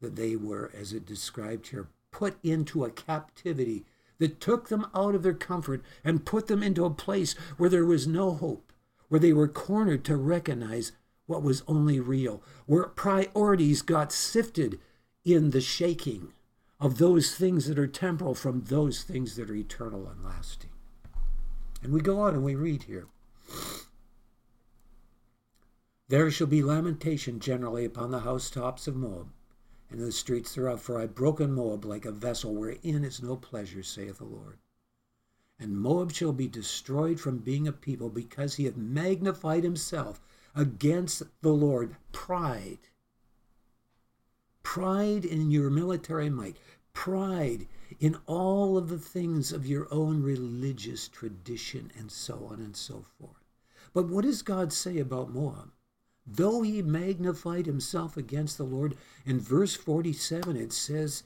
[0.00, 3.84] that they were, as it described here, put into a captivity
[4.18, 7.84] that took them out of their comfort and put them into a place where there
[7.84, 8.71] was no hope,
[9.12, 10.92] where they were cornered to recognize
[11.26, 14.80] what was only real, where priorities got sifted
[15.22, 16.32] in the shaking
[16.80, 20.70] of those things that are temporal from those things that are eternal and lasting.
[21.82, 23.06] And we go on and we read here.
[26.08, 29.28] There shall be lamentation generally upon the housetops of Moab
[29.90, 33.22] and in the streets thereof, for I have broken Moab like a vessel wherein is
[33.22, 34.56] no pleasure, saith the Lord.
[35.62, 40.20] And Moab shall be destroyed from being a people because he hath magnified himself
[40.56, 41.94] against the Lord.
[42.10, 42.80] Pride.
[44.64, 46.56] Pride in your military might.
[46.94, 47.68] Pride
[48.00, 53.04] in all of the things of your own religious tradition and so on and so
[53.20, 53.44] forth.
[53.94, 55.70] But what does God say about Moab?
[56.26, 58.96] though he magnified himself against the Lord.
[59.26, 61.24] In verse 47, it says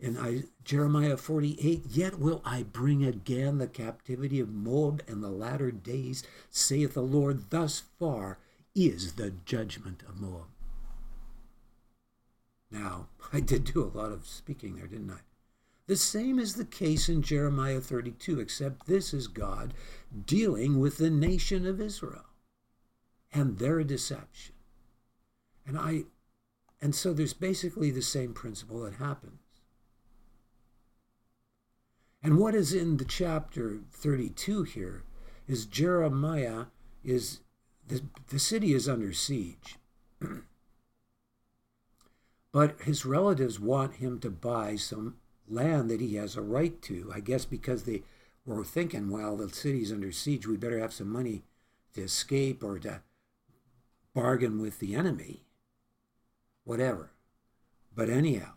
[0.00, 5.30] in I, Jeremiah 48, Yet will I bring again the captivity of Moab in the
[5.30, 7.50] latter days, saith the Lord.
[7.50, 8.38] Thus far
[8.74, 10.46] is the judgment of Moab.
[12.70, 15.20] Now, I did do a lot of speaking there, didn't I?
[15.86, 19.72] The same is the case in Jeremiah 32, except this is God
[20.26, 22.26] dealing with the nation of Israel
[23.32, 24.54] and their deception.
[25.66, 26.04] And I
[26.80, 29.47] and so there's basically the same principle that happens.
[32.28, 35.02] And what is in the chapter 32 here
[35.46, 36.66] is Jeremiah
[37.02, 37.40] is
[37.86, 39.76] the, the city is under siege.
[42.52, 45.16] but his relatives want him to buy some
[45.48, 48.02] land that he has a right to, I guess because they
[48.44, 51.44] were thinking, well, the city's under siege, we better have some money
[51.94, 53.00] to escape or to
[54.12, 55.46] bargain with the enemy,
[56.64, 57.10] whatever.
[57.96, 58.52] But anyhow,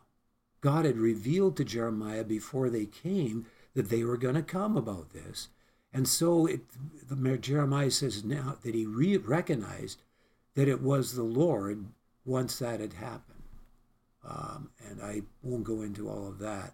[0.59, 5.13] God had revealed to Jeremiah before they came that they were going to come about
[5.13, 5.49] this.
[5.93, 6.61] And so it,
[7.09, 10.01] the, Jeremiah says now that he re- recognized
[10.55, 11.85] that it was the Lord
[12.25, 13.43] once that had happened.
[14.27, 16.73] Um, and I won't go into all of that.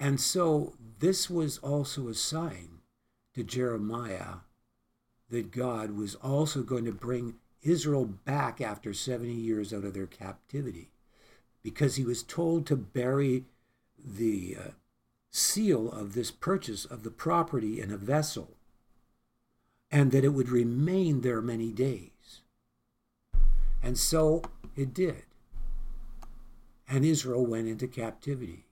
[0.00, 2.80] And so this was also a sign
[3.34, 4.38] to Jeremiah
[5.30, 10.06] that God was also going to bring Israel back after 70 years out of their
[10.06, 10.88] captivity
[11.62, 13.44] because he was told to bury
[14.04, 14.70] the uh,
[15.30, 18.56] seal of this purchase of the property in a vessel
[19.90, 22.42] and that it would remain there many days.
[23.82, 24.42] And so
[24.76, 25.24] it did.
[26.88, 28.64] And Israel went into captivity.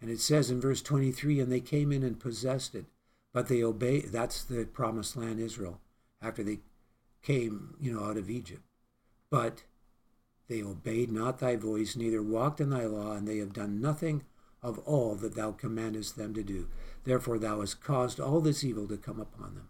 [0.00, 2.86] And it says in verse 23 and they came in and possessed it,
[3.32, 4.06] but they obeyed.
[4.06, 5.80] That's the promised land, Israel,
[6.20, 6.58] after they
[7.22, 8.62] came, you know, out of Egypt.
[9.30, 9.62] But
[10.52, 14.22] they obeyed not thy voice, neither walked in thy law, and they have done nothing
[14.62, 16.68] of all that thou commandest them to do.
[17.04, 19.68] Therefore, thou hast caused all this evil to come upon them.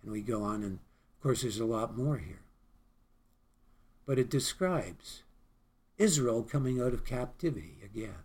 [0.00, 2.42] And we go on, and of course, there's a lot more here.
[4.06, 5.24] But it describes
[5.96, 8.22] Israel coming out of captivity again.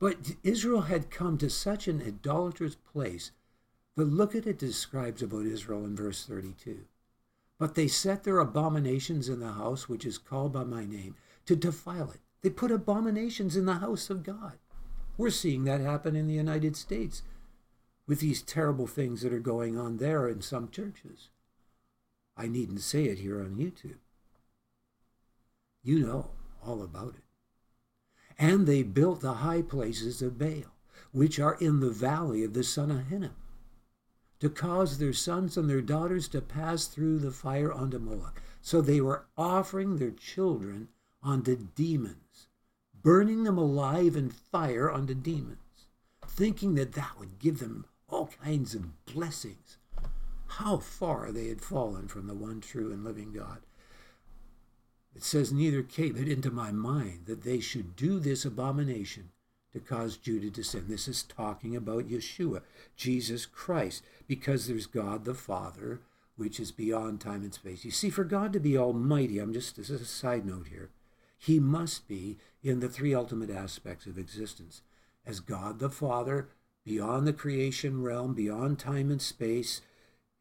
[0.00, 3.30] But Israel had come to such an idolatrous place
[3.94, 6.86] that look at it describes about Israel in verse 32.
[7.64, 11.56] But they set their abominations in the house which is called by my name to
[11.56, 12.20] defile it.
[12.42, 14.58] They put abominations in the house of God.
[15.16, 17.22] We're seeing that happen in the United States
[18.06, 21.30] with these terrible things that are going on there in some churches.
[22.36, 23.96] I needn't say it here on YouTube.
[25.82, 27.24] You know all about it.
[28.38, 30.76] And they built the high places of Baal,
[31.12, 33.36] which are in the valley of the son of Hinnom,
[34.44, 38.42] to cause their sons and their daughters to pass through the fire unto Moloch.
[38.60, 40.88] So they were offering their children
[41.22, 42.48] unto demons,
[43.02, 45.86] burning them alive in fire unto demons,
[46.26, 49.78] thinking that that would give them all kinds of blessings.
[50.46, 53.60] how far they had fallen from the one true and living God.
[55.14, 59.30] It says, Neither came it into my mind that they should do this abomination
[59.74, 60.84] to cause Judah to sin.
[60.88, 62.62] This is talking about Yeshua,
[62.96, 66.00] Jesus Christ, because there's God the Father,
[66.36, 67.84] which is beyond time and space.
[67.84, 70.90] You see, for God to be almighty, I'm just, this is a side note here,
[71.36, 74.82] he must be in the three ultimate aspects of existence
[75.26, 76.48] as God the Father,
[76.84, 79.80] beyond the creation realm, beyond time and space,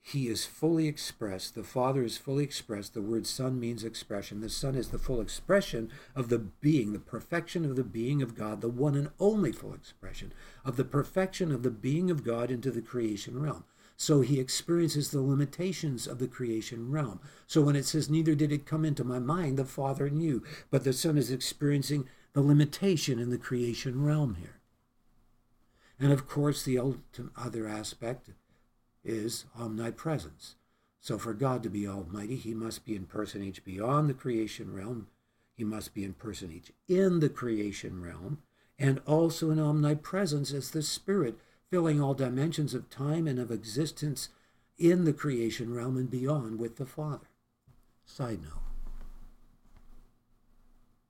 [0.06, 1.56] he is fully expressed.
[1.56, 2.94] The Father is fully expressed.
[2.94, 4.42] The word Son means expression.
[4.42, 8.36] The Son is the full expression of the being, the perfection of the being of
[8.36, 10.34] God, the one and only full expression
[10.66, 13.64] of the perfection of the being of God into the creation realm.
[13.96, 17.22] So he experiences the limitations of the creation realm.
[17.48, 20.84] So when it says, Neither did it come into my mind, the Father knew, but
[20.84, 24.60] the Son is experiencing the limitation in the creation realm here.
[25.98, 26.98] And of course, the
[27.38, 28.32] other aspect
[29.04, 30.56] is omnipresence.
[31.00, 35.08] So for God to be almighty, he must be in personage beyond the creation realm.
[35.54, 38.40] He must be in personage in the creation realm,
[38.80, 41.38] and also in omnipresence as the Spirit,
[41.70, 44.30] filling all dimensions of time and of existence
[44.78, 47.28] in the creation realm and beyond with the Father.
[48.06, 48.62] Side note.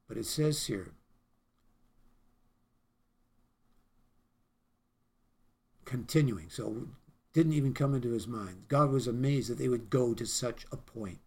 [0.07, 0.91] But it says here,
[5.85, 6.49] continuing.
[6.49, 6.87] So
[7.33, 8.65] didn't even come into his mind.
[8.67, 11.19] God was amazed that they would go to such a point.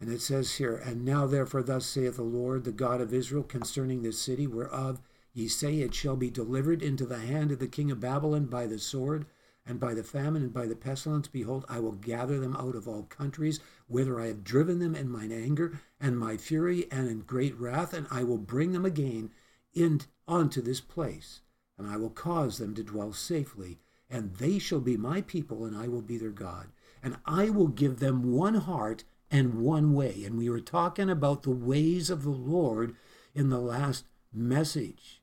[0.00, 3.44] And it says here, And now therefore, thus saith the Lord, the God of Israel,
[3.44, 5.00] concerning this city, whereof
[5.32, 8.66] ye say it shall be delivered into the hand of the king of Babylon by
[8.66, 9.26] the sword,
[9.64, 11.28] and by the famine, and by the pestilence.
[11.28, 15.08] Behold, I will gather them out of all countries, whither I have driven them in
[15.08, 19.30] mine anger and my fury and in great wrath, and I will bring them again
[19.72, 21.42] in unto this place,
[21.78, 23.78] and I will cause them to dwell safely
[24.12, 26.68] and they shall be my people, and I will be their God.
[27.02, 30.22] And I will give them one heart and one way.
[30.24, 32.94] And we were talking about the ways of the Lord
[33.34, 35.22] in the last message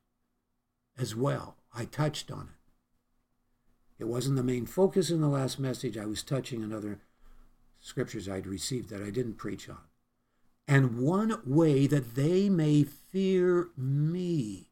[0.98, 1.56] as well.
[1.74, 4.04] I touched on it.
[4.04, 5.96] It wasn't the main focus in the last message.
[5.96, 7.00] I was touching on other
[7.80, 9.84] scriptures I'd received that I didn't preach on.
[10.68, 14.69] And one way that they may fear me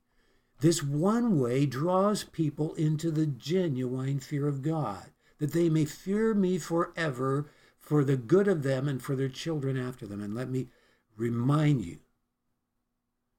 [0.60, 6.34] this one way draws people into the genuine fear of God, that they may fear
[6.34, 7.50] me forever
[7.80, 10.22] for the good of them and for their children after them.
[10.22, 10.68] And let me
[11.16, 12.00] remind you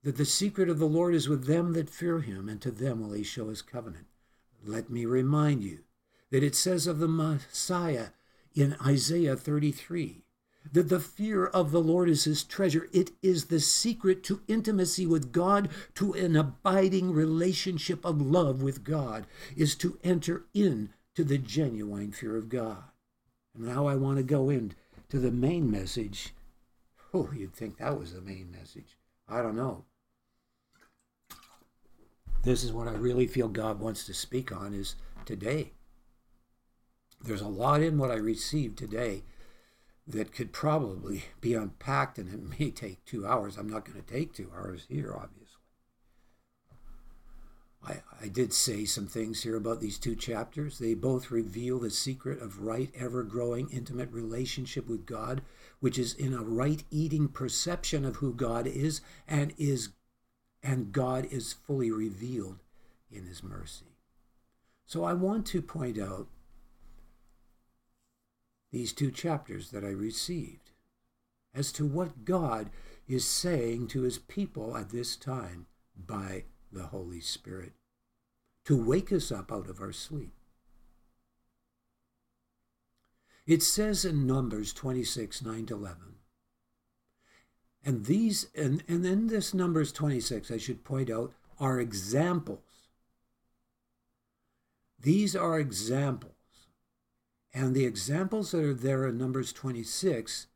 [0.04, 3.00] that the secret of the Lord is with them that fear him, and to them
[3.00, 4.06] will he show his covenant.
[4.64, 5.80] Let me remind you
[6.30, 8.08] that it says of the Messiah
[8.54, 10.22] in Isaiah 33
[10.72, 12.88] that the fear of the Lord is his treasure.
[12.92, 18.84] It is the secret to intimacy with God, to an abiding relationship of love with
[18.84, 22.84] God, is to enter in to the genuine fear of God.
[23.54, 24.74] And now I want to go into
[25.10, 26.34] the main message.
[27.12, 28.96] Oh, you'd think that was the main message.
[29.28, 29.84] I don't know.
[32.44, 34.94] This is what I really feel God wants to speak on is
[35.24, 35.72] today.
[37.20, 39.24] There's a lot in what I received today
[40.08, 43.56] that could probably be unpacked, and it may take two hours.
[43.58, 45.44] I'm not going to take two hours here, obviously.
[47.86, 50.78] I, I did say some things here about these two chapters.
[50.78, 55.42] They both reveal the secret of right, ever growing, intimate relationship with God,
[55.80, 59.90] which is in a right eating perception of who God is and is
[60.60, 62.58] and God is fully revealed
[63.12, 63.86] in his mercy.
[64.86, 66.26] So I want to point out
[68.70, 70.70] these two chapters that I received
[71.54, 72.70] as to what God
[73.06, 75.66] is saying to his people at this time
[75.96, 77.72] by the Holy Spirit
[78.64, 80.34] to wake us up out of our sleep.
[83.46, 85.96] It says in Numbers 26, 9 to 11.
[87.82, 92.60] And these, and, and in this Numbers 26, I should point out, are examples.
[95.00, 96.37] These are examples
[97.58, 100.46] and the examples that are there in Numbers 26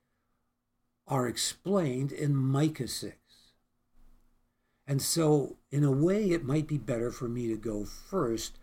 [1.09, 3.17] are explained in Micah 6.
[4.87, 8.57] And so, in a way, it might be better for me to go first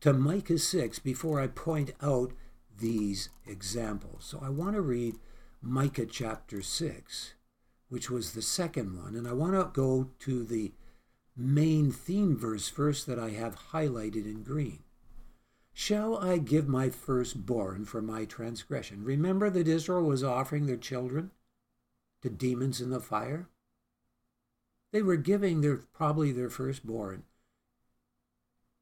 [0.00, 2.32] to Micah 6 before I point out
[2.78, 4.26] these examples.
[4.26, 5.16] So I want to read
[5.60, 7.34] Micah chapter 6,
[7.88, 9.16] which was the second one.
[9.16, 10.70] And I want to go to the
[11.36, 14.84] main theme verse first that I have highlighted in green.
[15.74, 19.04] Shall I give my firstborn for my transgression?
[19.04, 21.30] Remember that Israel was offering their children
[22.22, 23.48] to demons in the fire?
[24.92, 27.24] They were giving their probably their firstborn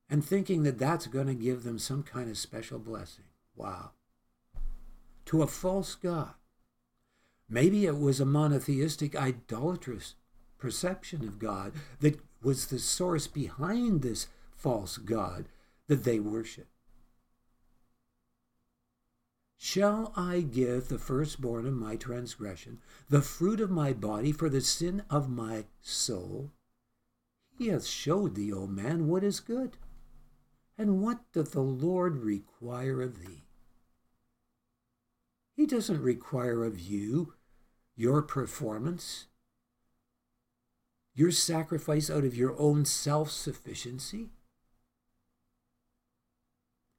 [0.09, 3.25] and thinking that that's going to give them some kind of special blessing.
[3.57, 3.93] Wow.
[5.27, 6.35] to a false God.
[7.49, 10.15] Maybe it was a monotheistic, idolatrous
[10.59, 14.27] perception of God that was the source behind this
[14.57, 15.47] false God
[15.87, 16.67] that they worship.
[19.63, 22.81] Shall I give the firstborn of my transgression,
[23.11, 26.51] the fruit of my body, for the sin of my soul?
[27.59, 29.77] He hath showed thee, O man, what is good.
[30.79, 33.45] And what doth the Lord require of thee?
[35.55, 37.35] He doesn't require of you
[37.95, 39.27] your performance,
[41.15, 44.31] your sacrifice out of your own self sufficiency.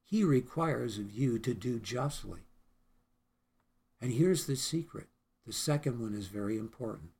[0.04, 2.42] He requires of you to do justly.
[4.02, 5.06] And here's the secret
[5.46, 7.10] the second one is very important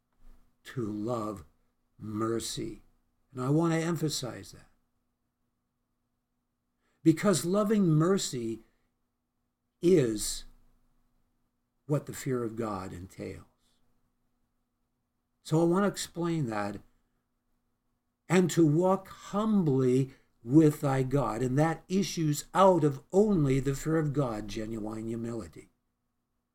[0.75, 1.45] to love
[1.99, 2.83] mercy.
[3.33, 4.69] And I want to emphasize that.
[7.05, 8.61] Because loving mercy
[9.81, 10.45] is
[11.87, 13.45] what the fear of God entails.
[15.45, 16.77] So I want to explain that
[18.29, 20.11] and to walk humbly
[20.45, 21.43] with thy God.
[21.43, 25.72] And that issues out of only the fear of God, genuine humility.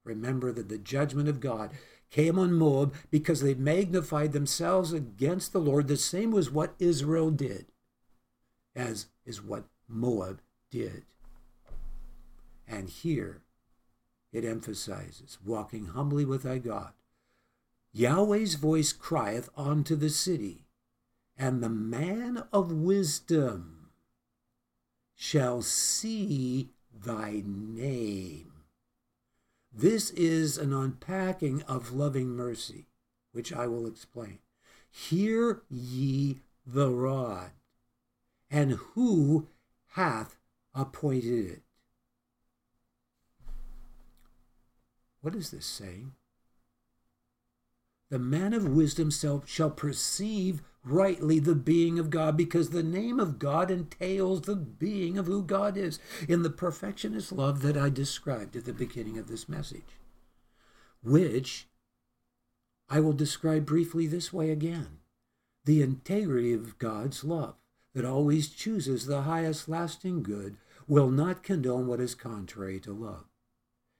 [0.08, 1.72] Remember that the judgment of God
[2.10, 5.88] came on Moab because they magnified themselves against the Lord.
[5.88, 7.66] The same was what Israel did,
[8.76, 10.42] as is what Moab
[10.72, 11.04] did.
[12.68, 13.42] And here
[14.32, 16.94] it emphasizes walking humbly with thy God.
[17.94, 20.68] Yahweh's voice crieth unto the city,
[21.38, 23.90] and the man of wisdom
[25.16, 28.57] shall see thy name.
[29.74, 32.88] This is an unpacking of loving mercy,
[33.32, 34.40] which I will explain.
[34.90, 37.52] Hear ye the rod,
[38.50, 39.48] and who
[39.90, 40.38] hath
[40.74, 41.62] appointed it?
[45.22, 46.14] What is this saying?
[48.10, 53.20] The man of wisdom self shall perceive rightly the being of God, because the name
[53.20, 57.90] of God entails the being of who God is in the perfectionist love that I
[57.90, 60.00] described at the beginning of this message,
[61.04, 61.68] which
[62.90, 65.00] I will describe briefly this way again
[65.66, 67.56] the integrity of God's love
[67.94, 70.56] that always chooses the highest lasting good
[70.88, 73.26] will not condone what is contrary to love.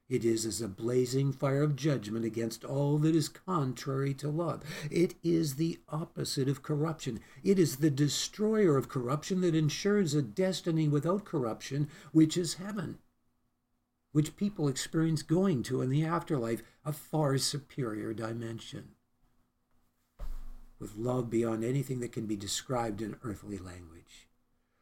[0.10, 4.64] It is as a blazing fire of judgment against all that is contrary to love.
[4.90, 7.20] It is the opposite of corruption.
[7.44, 13.00] It is the destroyer of corruption that ensures a destiny without corruption, which is heaven,
[14.14, 18.92] which people experience going to in the afterlife, a far superior dimension,
[20.80, 24.30] with love beyond anything that can be described in earthly language,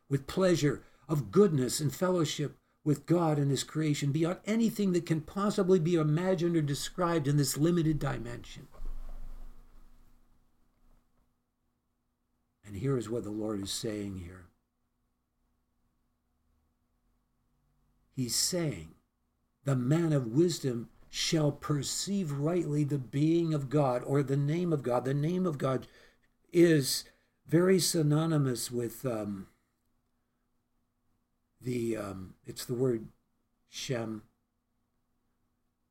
[0.08, 5.20] with pleasure of goodness and fellowship with God and His creation beyond anything that can
[5.20, 8.68] possibly be imagined or described in this limited dimension.
[12.66, 14.46] And here is what the Lord is saying here.
[18.16, 18.90] He's saying,
[19.66, 24.84] The man of wisdom shall perceive rightly the being of God or the name of
[24.84, 25.06] God.
[25.06, 25.88] The name of God
[26.54, 27.04] is
[27.48, 29.48] very synonymous with um,
[31.66, 33.07] the um, it's the word
[33.70, 34.24] Shem,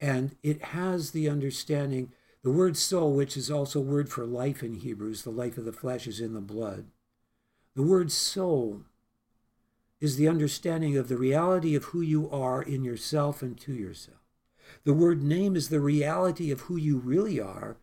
[0.00, 2.12] and it has the understanding.
[2.42, 5.64] The word soul, which is also a word for life in Hebrews, the life of
[5.64, 6.86] the flesh is in the blood.
[7.74, 8.82] The word soul
[9.98, 14.18] is the understanding of the reality of who you are in yourself and to yourself.
[14.84, 17.78] The word name is the reality of who you really are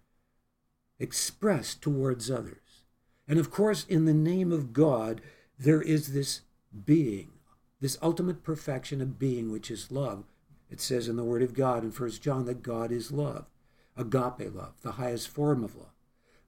[1.00, 2.84] expressed towards others.
[3.28, 5.22] And of course, in the name of God,
[5.58, 6.42] there is this
[6.86, 7.32] being,
[7.82, 10.24] this ultimate perfection of being, which is love.
[10.70, 13.46] It says in the Word of God in First John that God is love,
[13.98, 15.92] agape love, the highest form of love.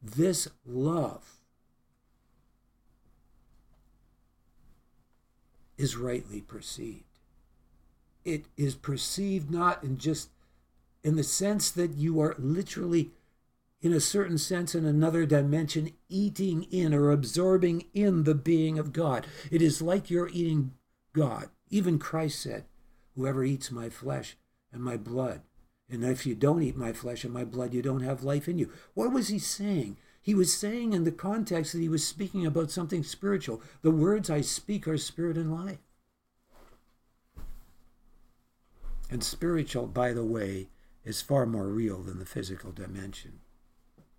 [0.01, 1.39] This love
[5.77, 7.03] is rightly perceived.
[8.23, 10.29] It is perceived not in just
[11.03, 13.11] in the sense that you are literally,
[13.81, 18.93] in a certain sense, in another dimension, eating in or absorbing in the being of
[18.93, 19.27] God.
[19.51, 20.71] It is like you're eating
[21.14, 21.49] God.
[21.70, 22.66] Even Christ said,
[23.16, 24.36] Whoever eats my flesh
[24.72, 25.41] and my blood,
[25.89, 28.57] and if you don't eat my flesh and my blood, you don't have life in
[28.57, 28.72] you.
[28.95, 29.97] What was he saying?
[30.22, 33.61] He was saying in the context that he was speaking about something spiritual.
[33.82, 35.80] The words I speak are spirit and life.
[39.11, 40.70] And spiritual, by the way,
[41.03, 43.41] is far more real than the physical dimension.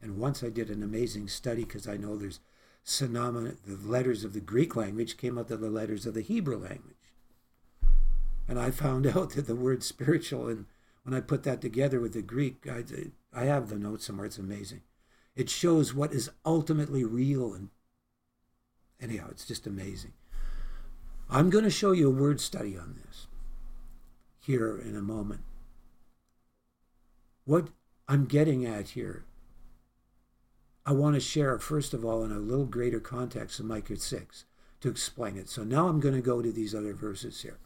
[0.01, 2.41] And once I did an amazing study because I know there's
[2.87, 6.97] the letters of the Greek language came out of the letters of the Hebrew language.
[8.47, 10.67] And I found out that the word spiritual and
[11.05, 12.83] when I put that together with the Greek, I,
[13.33, 14.27] I have the notes somewhere.
[14.27, 14.81] It's amazing.
[15.37, 17.53] It shows what is ultimately real.
[17.53, 17.69] And
[19.01, 20.15] anyhow, it's just amazing.
[21.29, 23.27] I'm going to show you a word study on this
[24.39, 25.43] here in a moment.
[27.45, 27.69] What
[28.09, 29.25] I'm getting at here,
[30.87, 34.45] I want to share, first of all, in a little greater context of Micah 6
[34.81, 35.49] to explain it.
[35.49, 37.59] So now I'm going to go to these other verses here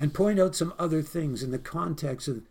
[0.00, 2.42] and point out some other things in the context of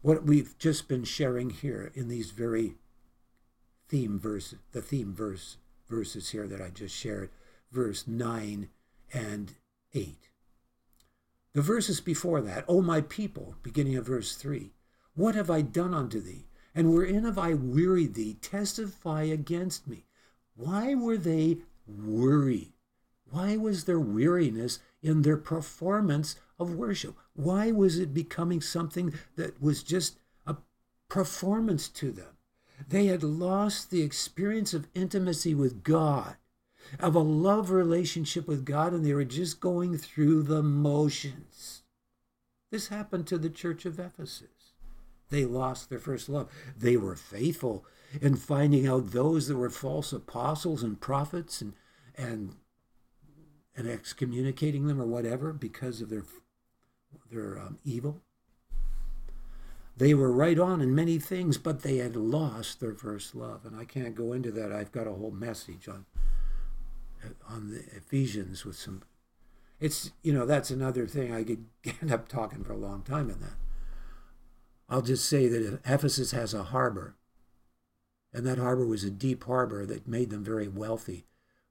[0.00, 2.76] what we've just been sharing here in these very
[3.88, 5.56] theme verses, the theme verse
[5.88, 7.30] verses here that I just shared,
[7.70, 8.68] verse 9
[9.12, 9.52] and
[9.92, 10.28] 8.
[11.52, 14.72] The verses before that, O my people, beginning of verse 3,
[15.14, 16.46] what have I done unto thee?
[16.74, 18.34] And wherein have I wearied thee?
[18.40, 20.06] Testify against me.
[20.56, 22.72] Why were they worried?
[23.30, 27.16] Why was there weariness in their performance of worship?
[27.34, 30.56] Why was it becoming something that was just a
[31.08, 32.36] performance to them?
[32.88, 36.36] They had lost the experience of intimacy with God,
[36.98, 41.82] of a love relationship with God, and they were just going through the motions.
[42.70, 44.48] This happened to the church of Ephesus.
[45.30, 46.50] They lost their first love.
[46.76, 47.86] They were faithful
[48.20, 51.74] in finding out those that were false apostles and prophets and
[52.16, 52.56] and
[53.76, 56.24] and excommunicating them or whatever because of their
[57.30, 58.20] their um, evil.
[59.96, 63.64] They were right on in many things, but they had lost their first love.
[63.64, 64.72] And I can't go into that.
[64.72, 66.06] I've got a whole message on
[67.48, 69.02] on the Ephesians with some.
[69.80, 71.64] It's you know that's another thing I could
[72.02, 73.56] end up talking for a long time in that.
[74.88, 77.16] I'll just say that Ephesus has a harbor,
[78.32, 81.26] and that harbor was a deep harbor that made them very wealthy.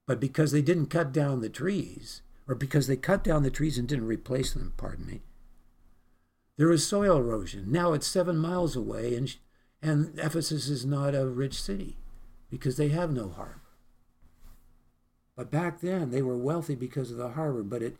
[0.05, 3.77] But because they didn't cut down the trees, or because they cut down the trees
[3.77, 5.21] and didn't replace them, pardon me,
[6.57, 7.71] there was soil erosion.
[7.71, 9.35] Now it's seven miles away, and,
[9.81, 11.97] and Ephesus is not a rich city
[12.49, 13.61] because they have no harbor.
[15.35, 17.97] But back then, they were wealthy because of the harbor, but it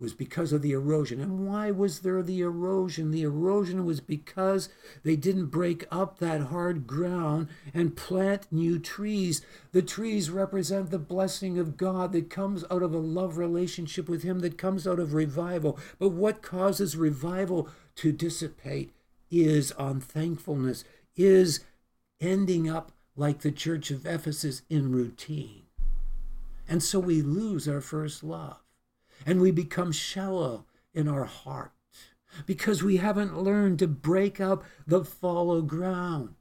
[0.00, 1.20] was because of the erosion.
[1.20, 3.10] And why was there the erosion?
[3.10, 4.70] The erosion was because
[5.04, 9.42] they didn't break up that hard ground and plant new trees.
[9.72, 14.22] The trees represent the blessing of God that comes out of a love relationship with
[14.22, 15.78] Him, that comes out of revival.
[15.98, 18.92] But what causes revival to dissipate
[19.30, 20.84] is unthankfulness,
[21.14, 21.60] is
[22.20, 25.62] ending up like the church of Ephesus in routine.
[26.66, 28.56] And so we lose our first love
[29.26, 31.72] and we become shallow in our heart
[32.46, 36.34] because we haven't learned to break up the fallow ground.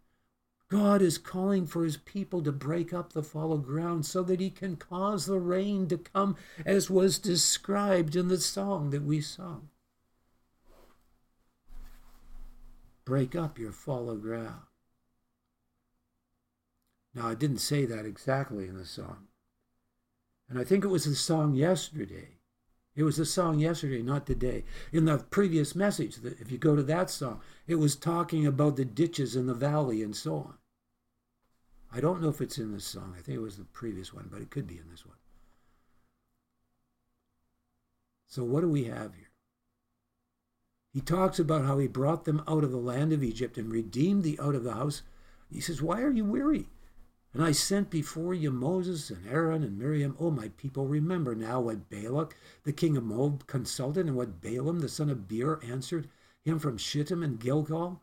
[0.69, 4.51] God is calling for his people to break up the fallow ground so that he
[4.51, 9.69] can cause the rain to come as was described in the song that we sung.
[13.03, 14.61] Break up your fallow ground.
[17.15, 19.25] Now, I didn't say that exactly in the song.
[20.47, 22.38] And I think it was the song yesterday
[22.95, 24.65] it was a song yesterday, not today.
[24.91, 28.85] In the previous message, if you go to that song, it was talking about the
[28.85, 30.53] ditches in the valley and so on.
[31.91, 33.15] I don't know if it's in this song.
[33.17, 35.15] I think it was the previous one, but it could be in this one.
[38.27, 39.31] So, what do we have here?
[40.93, 44.23] He talks about how he brought them out of the land of Egypt and redeemed
[44.23, 45.01] thee out of the house.
[45.51, 46.67] He says, Why are you weary?
[47.33, 50.15] And I sent before you Moses and Aaron and Miriam.
[50.19, 54.79] O my people, remember now what Balak, the king of Moab, consulted, and what Balaam,
[54.79, 56.09] the son of Beor, answered
[56.43, 58.01] him from Shittim and Gilgal,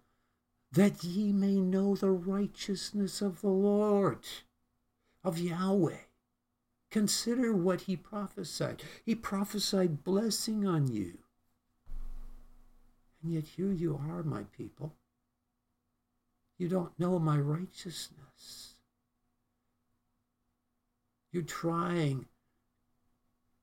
[0.71, 4.27] that ye may know the righteousness of the Lord,
[5.25, 5.99] of Yahweh.
[6.91, 8.83] Consider what he prophesied.
[9.05, 11.19] He prophesied blessing on you.
[13.23, 14.95] And yet here you are, my people.
[16.59, 18.76] You don't know my righteousness.
[21.37, 22.25] You're trying.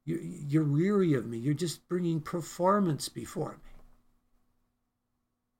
[0.06, 1.40] You're, you're weary of me.
[1.40, 3.72] You're just bringing performance before me.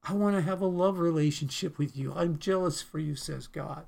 [0.04, 2.14] I want to have a love relationship with you.
[2.14, 3.88] I'm jealous for you, says God.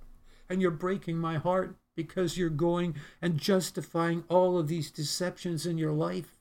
[0.50, 5.78] And you're breaking my heart because you're going and justifying all of these deceptions in
[5.78, 6.40] your life.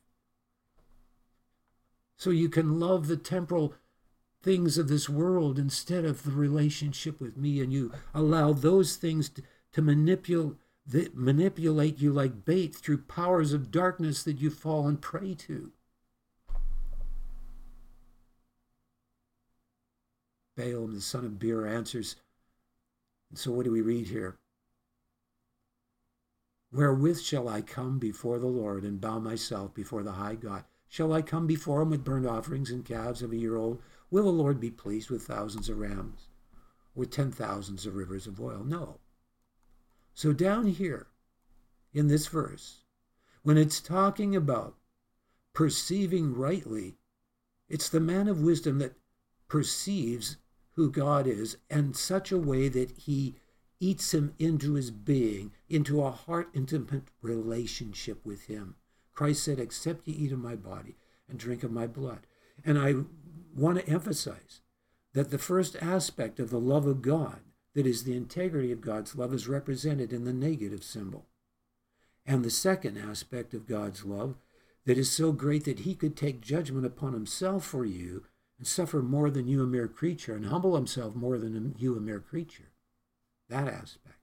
[2.16, 3.74] So you can love the temporal
[4.43, 9.28] things of this world instead of the relationship with me, and you allow those things
[9.28, 10.57] to, to manipulate
[10.87, 15.72] that manipulate you like bait through powers of darkness that you fall and prey to.
[20.57, 22.16] Balaam, the son of Beor, answers.
[23.30, 24.37] And so, what do we read here?
[26.72, 30.64] Wherewith shall I come before the Lord and bow myself before the high God?
[30.89, 33.80] Shall I come before him with burnt offerings and calves of a year old?
[34.11, 36.28] Will the Lord be pleased with thousands of rams
[36.95, 38.62] or ten thousands of rivers of oil?
[38.64, 38.99] No.
[40.15, 41.09] So down here
[41.93, 42.85] in this verse,
[43.43, 44.77] when it's talking about
[45.53, 46.95] perceiving rightly,
[47.69, 48.97] it's the man of wisdom that
[49.49, 50.37] perceives
[50.73, 53.37] who God is in such a way that he
[53.81, 58.77] eats him into his being, into a heart intimate relationship with him.
[59.12, 60.97] Christ said, Except ye eat of my body
[61.29, 62.27] and drink of my blood.
[62.65, 62.95] And I
[63.55, 64.61] want to emphasize
[65.12, 67.41] that the first aspect of the love of God,
[67.75, 71.27] that is the integrity of God's love, is represented in the negative symbol.
[72.25, 74.37] And the second aspect of God's love,
[74.87, 78.25] that is so great that he could take judgment upon himself for you
[78.59, 82.01] and suffer more than you, a mere creature, and humble himself more than you, a
[82.01, 82.70] mere creature.
[83.49, 84.18] That aspect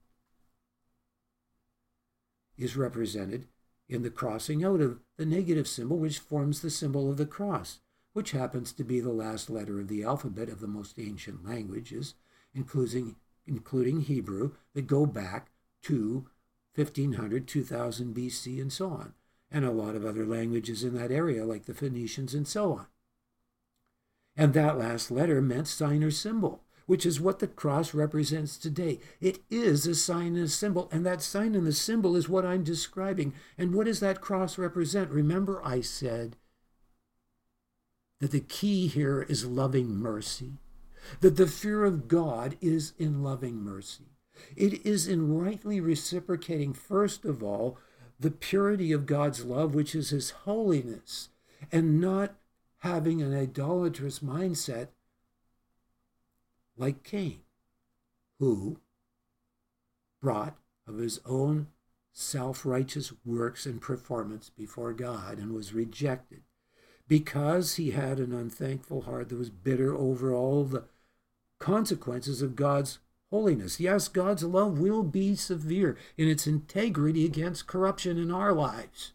[2.58, 3.48] is represented
[3.90, 7.80] in the crossing out of the negative symbol, which forms the symbol of the cross,
[8.14, 12.14] which happens to be the last letter of the alphabet of the most ancient languages,
[12.54, 13.16] including,
[13.46, 15.52] including Hebrew, that go back
[15.84, 16.28] to
[16.76, 19.14] 1500, 2000 BC, and so on,
[19.52, 22.88] and a lot of other languages in that area, like the Phoenicians and so on.
[24.38, 29.00] And that last letter meant sign or symbol, which is what the cross represents today.
[29.20, 32.46] It is a sign and a symbol, and that sign and the symbol is what
[32.46, 33.34] I'm describing.
[33.58, 35.10] And what does that cross represent?
[35.10, 36.38] Remember, I said
[38.20, 40.60] that the key here is loving mercy,
[41.22, 44.06] that the fear of God is in loving mercy.
[44.56, 47.78] It is in rightly reciprocating, first of all,
[48.20, 51.30] the purity of God's love, which is His holiness,
[51.72, 52.36] and not
[52.80, 54.88] having an idolatrous mindset
[56.78, 57.42] like Cain,
[58.40, 58.80] who
[60.22, 60.56] brought
[60.88, 61.68] of his own
[62.14, 66.42] self righteous works and performance before God and was rejected
[67.08, 70.84] because he had an unthankful heart that was bitter over all the
[71.62, 73.00] consequences of God's
[73.30, 73.80] holiness.
[73.80, 79.14] Yes, God's love will be severe in its integrity against corruption in our lives.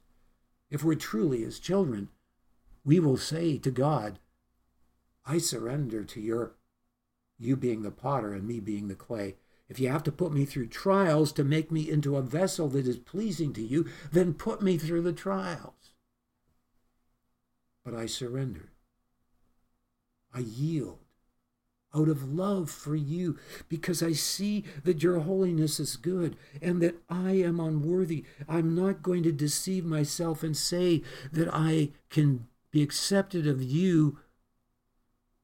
[0.70, 2.08] If we're truly his children,
[2.84, 4.18] we will say to God,
[5.26, 6.54] I surrender to your
[7.38, 9.34] you being the potter and me being the clay.
[9.68, 12.86] If you have to put me through trials to make me into a vessel that
[12.86, 15.92] is pleasing to you, then put me through the trials.
[17.84, 18.70] But I surrender.
[20.32, 21.05] I yield
[21.94, 26.96] out of love for you because I see that your holiness is good and that
[27.08, 28.24] I am unworthy.
[28.48, 34.18] I'm not going to deceive myself and say that I can be accepted of you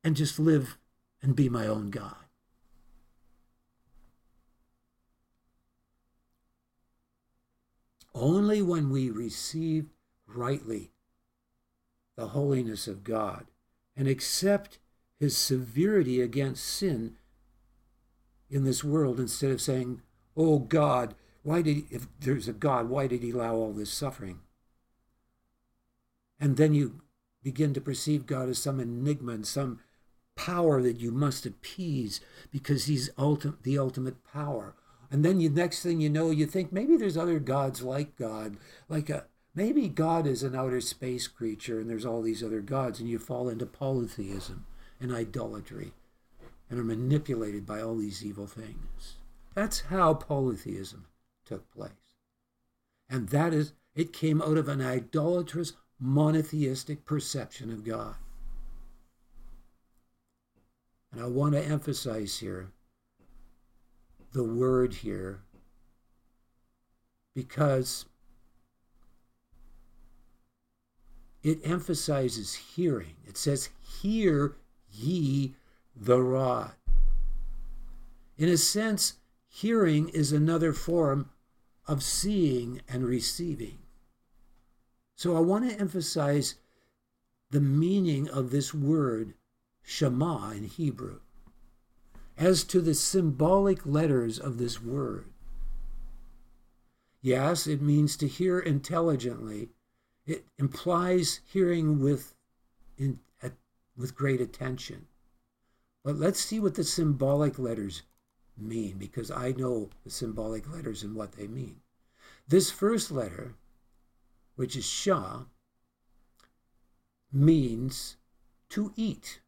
[0.04, 0.78] and just live
[1.22, 2.16] and be my own God.
[8.14, 9.86] Only when we receive
[10.26, 10.92] rightly
[12.16, 13.46] the holiness of God
[13.96, 14.78] and accept
[15.22, 17.14] his severity against sin
[18.50, 20.02] in this world instead of saying,
[20.36, 21.14] Oh God,
[21.44, 24.40] why did, if there's a God, why did he allow all this suffering?
[26.40, 27.02] And then you
[27.40, 29.78] begin to perceive God as some enigma and some
[30.34, 32.20] power that you must appease
[32.50, 34.74] because he's ulti- the ultimate power.
[35.08, 38.56] And then you next thing you know, you think maybe there's other gods like God,
[38.88, 42.98] like a maybe God is an outer space creature and there's all these other gods,
[42.98, 44.66] and you fall into polytheism
[45.02, 45.92] and idolatry
[46.70, 49.16] and are manipulated by all these evil things.
[49.54, 51.06] That's how polytheism
[51.44, 51.90] took place.
[53.10, 58.14] And that is, it came out of an idolatrous, monotheistic perception of God.
[61.12, 62.70] And I want to emphasize here
[64.32, 65.42] the word here
[67.34, 68.06] because
[71.42, 73.16] it emphasizes hearing.
[73.26, 73.68] It says,
[74.00, 74.56] Hear
[74.92, 75.54] ye
[75.96, 76.72] the rod.
[78.38, 79.14] In a sense,
[79.48, 81.30] hearing is another form
[81.86, 83.78] of seeing and receiving.
[85.16, 86.56] So I want to emphasize
[87.50, 89.34] the meaning of this word
[89.82, 91.20] Shema in Hebrew.
[92.36, 95.26] As to the symbolic letters of this word,
[97.20, 99.68] yes, it means to hear intelligently.
[100.26, 102.34] It implies hearing with,
[102.96, 103.20] in,
[104.02, 105.06] with great attention.
[106.02, 108.02] But let's see what the symbolic letters
[108.58, 111.76] mean, because I know the symbolic letters and what they mean.
[112.48, 113.54] This first letter,
[114.56, 115.44] which is Shah,
[117.32, 118.16] means
[118.70, 119.40] to eat.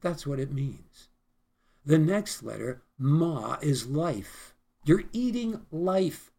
[0.00, 1.08] That's what it means.
[1.86, 4.56] The next letter, Ma, is life.
[4.84, 6.32] You're eating life.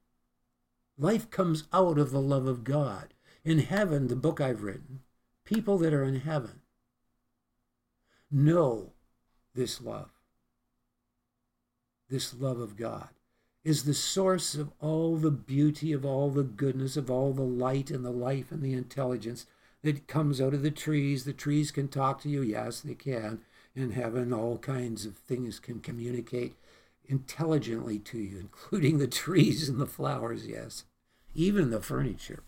[0.97, 3.13] Life comes out of the love of God.
[3.45, 4.99] In heaven, the book I've written,
[5.45, 6.61] people that are in heaven
[8.31, 8.91] know
[9.55, 10.11] this love.
[12.09, 13.09] This love of God
[13.63, 17.91] is the source of all the beauty, of all the goodness, of all the light
[17.91, 19.45] and the life and the intelligence
[19.83, 21.23] that comes out of the trees.
[21.23, 23.41] The trees can talk to you, yes, they can.
[23.75, 26.55] In heaven, all kinds of things can communicate
[27.05, 30.85] intelligently to you, including the trees and the flowers, yes,
[31.33, 32.43] even the furniture.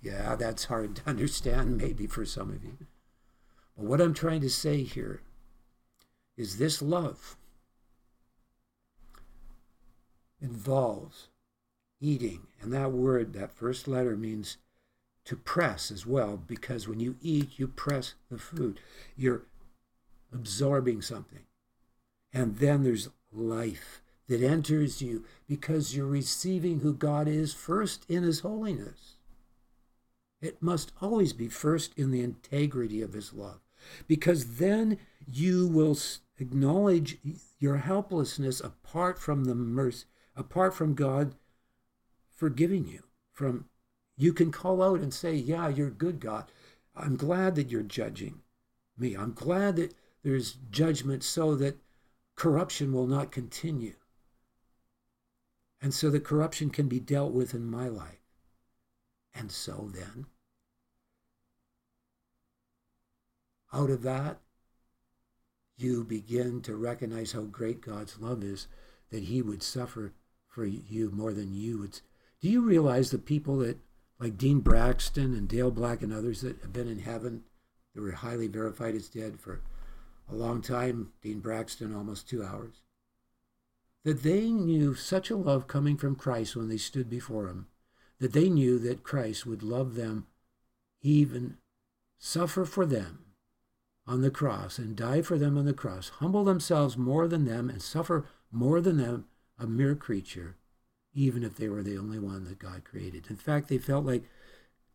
[0.00, 2.86] Yeah, that's hard to understand, maybe for some of you.
[3.76, 5.22] But what I'm trying to say here
[6.36, 7.36] is this love
[10.40, 11.28] involves
[12.00, 12.46] eating.
[12.60, 14.58] And that word, that first letter, means
[15.24, 18.80] to press as well, because when you eat, you press the food.
[19.16, 19.42] You're
[20.32, 21.44] absorbing something.
[22.32, 28.22] And then there's life that enters you because you're receiving who God is first in
[28.22, 29.16] His holiness.
[30.40, 33.60] It must always be first in the integrity of His love,
[34.06, 35.98] because then you will
[36.38, 37.18] acknowledge
[37.58, 40.06] your helplessness apart from the mercy,
[40.36, 41.34] apart from God
[42.28, 43.04] forgiving you.
[43.32, 43.66] From
[44.16, 46.50] you can call out and say, "Yeah, you're good, God.
[46.94, 48.42] I'm glad that you're judging
[48.96, 49.16] me.
[49.16, 51.78] I'm glad that there's judgment so that
[52.36, 53.94] corruption will not continue.
[55.80, 58.22] And so the corruption can be dealt with in my life.
[59.34, 60.26] And so then,
[63.74, 64.38] out of that,
[65.76, 68.68] you begin to recognize how great God's love is,
[69.10, 70.12] that He would suffer
[70.46, 72.00] for you more than you would.
[72.40, 73.78] Do you realize the people that,
[74.20, 77.42] like Dean Braxton and Dale Black and others that have been in heaven,
[77.94, 79.60] that were highly verified as dead for
[80.30, 82.82] a long time, Dean Braxton, almost two hours,
[84.04, 87.66] that they knew such a love coming from Christ when they stood before him,
[88.20, 90.26] that they knew that Christ would love them,
[91.02, 91.56] even
[92.18, 93.23] suffer for them
[94.06, 97.70] on the cross and die for them on the cross, humble themselves more than them
[97.70, 99.26] and suffer more than them,
[99.58, 100.56] a mere creature,
[101.12, 103.26] even if they were the only one that God created.
[103.30, 104.24] In fact, they felt like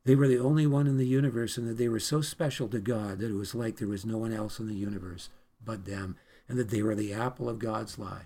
[0.05, 2.80] they were the only one in the universe and that they were so special to
[2.80, 5.30] God that it was like there was no one else in the universe
[5.64, 6.16] but them
[6.47, 8.26] and that they were the apple of God's eye.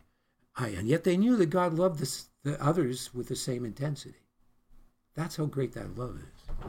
[0.58, 4.16] And yet they knew that God loved the, the others with the same intensity.
[5.16, 6.68] That's how great that love is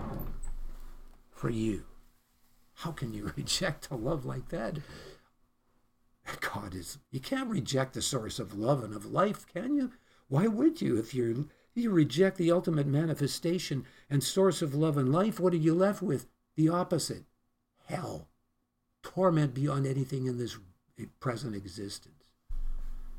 [1.31, 1.85] for you.
[2.75, 4.79] How can you reject a love like that?
[6.41, 9.93] God is, you can't reject the source of love and of life, can you?
[10.29, 11.35] Why would you if you're
[11.75, 16.01] you reject the ultimate manifestation and source of love and life, what are you left
[16.01, 16.27] with?
[16.57, 17.25] The opposite
[17.87, 18.29] hell,
[19.03, 20.57] torment beyond anything in this
[21.19, 22.25] present existence,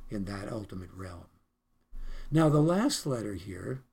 [0.10, 1.26] in that ultimate realm.
[2.32, 3.84] Now, the last letter here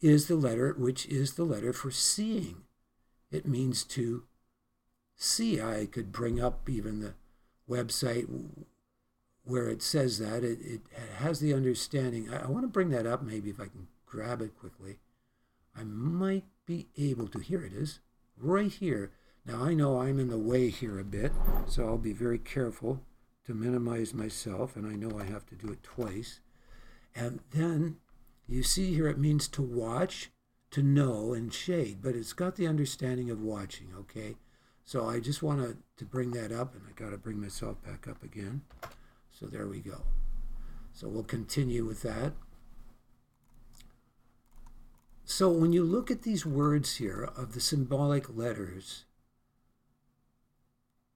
[0.00, 2.62] is the letter which is the letter for seeing.
[3.30, 4.24] It means to
[5.18, 5.60] see.
[5.60, 7.14] I could bring up even the
[7.68, 8.26] website
[9.44, 10.42] where it says that.
[10.44, 10.80] It, it
[11.18, 12.32] has the understanding.
[12.32, 14.98] I, I want to bring that up maybe if I can grab it quickly.
[15.76, 17.38] I might be able to.
[17.38, 18.00] Here it is,
[18.36, 19.12] right here.
[19.44, 21.32] Now I know I'm in the way here a bit,
[21.66, 23.02] so I'll be very careful
[23.46, 26.40] to minimize myself, and I know I have to do it twice.
[27.14, 27.96] And then
[28.46, 30.30] you see here it means to watch,
[30.72, 34.36] to know, and shade, but it's got the understanding of watching, okay?
[34.88, 37.76] So I just want to, to bring that up, and I got to bring myself
[37.82, 38.62] back up again.
[39.30, 40.00] So there we go.
[40.94, 42.32] So we'll continue with that.
[45.26, 49.04] So when you look at these words here of the symbolic letters,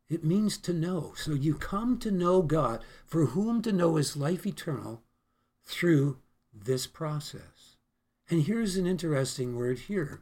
[0.06, 1.14] it means to know.
[1.16, 5.00] So you come to know God, for whom to know is life eternal
[5.64, 6.18] through
[6.52, 7.76] this process.
[8.28, 10.20] And here's an interesting word here.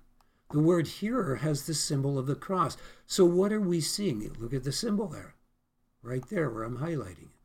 [0.53, 2.77] The word hearer has the symbol of the cross.
[3.07, 4.33] So what are we seeing?
[4.39, 5.35] Look at the symbol there,
[6.03, 7.39] right there where I'm highlighting it.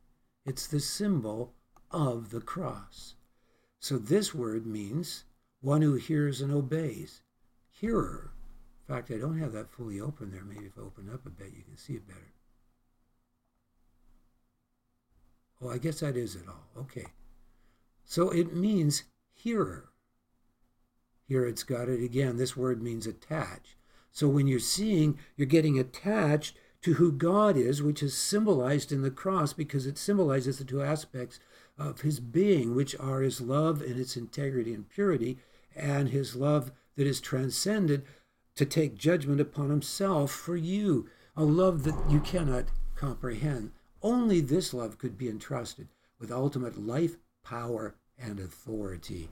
[0.45, 1.53] It's the symbol
[1.91, 3.15] of the cross.
[3.79, 5.25] So this word means
[5.61, 7.21] one who hears and obeys.
[7.71, 8.31] Hearer.
[8.87, 10.43] In fact, I don't have that fully open there.
[10.43, 12.33] Maybe if I open up a bit, you can see it better.
[15.61, 16.81] Oh, I guess that is it all.
[16.83, 17.05] Okay.
[18.03, 19.03] So it means
[19.33, 19.89] hearer.
[21.27, 22.37] Here it's got it again.
[22.37, 23.75] This word means attach.
[24.11, 29.01] So when you're seeing, you're getting attached to who God is, which is symbolized in
[29.01, 31.39] the cross because it symbolizes the two aspects
[31.77, 35.39] of his being, which are his love and its integrity and purity,
[35.75, 38.05] and his love that is transcended
[38.55, 42.65] to take judgment upon himself for you, a love that you cannot
[42.95, 43.71] comprehend.
[44.01, 45.87] Only this love could be entrusted
[46.19, 49.29] with ultimate life, power, and authority,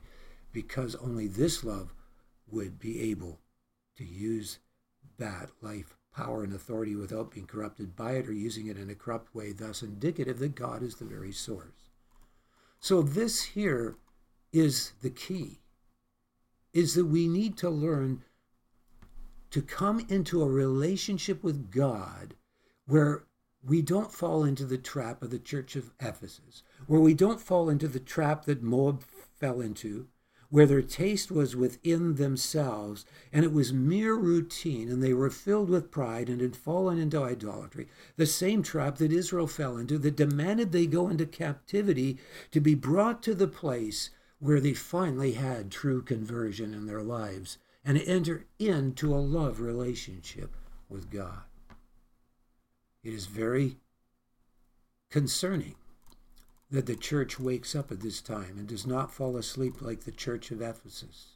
[0.54, 1.94] because only this love
[2.48, 3.40] would be able
[3.98, 4.60] to use
[5.18, 8.96] that life, power and authority without being corrupted by it or using it in a
[8.96, 11.90] corrupt way, thus indicative that God is the very source.
[12.80, 13.98] So, this here
[14.52, 15.60] is the key
[16.74, 18.24] is that we need to learn
[19.52, 22.36] to come into a relationship with God
[22.88, 23.24] where
[23.64, 27.70] we don't fall into the trap of the church of Ephesus, where we don't fall
[27.70, 29.04] into the trap that Moab
[29.40, 30.08] fell into,
[30.54, 35.68] where their taste was within themselves and it was mere routine and they were filled
[35.68, 37.88] with pride and had fallen into idolatry,
[38.18, 42.20] the same trap that Israel fell into that demanded they go into captivity
[42.52, 47.58] to be brought to the place where they finally had true conversion in their lives
[47.84, 50.56] and enter into a love relationship
[50.88, 51.42] with God.
[53.04, 53.78] It is very
[55.10, 55.74] concerning
[56.74, 60.12] that the church wakes up at this time and does not fall asleep like the
[60.12, 61.34] church of Ephesus.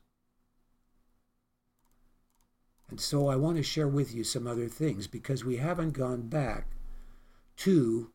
[2.89, 6.23] And so I want to share with you some other things because we haven't gone
[6.23, 6.69] back
[7.57, 8.09] to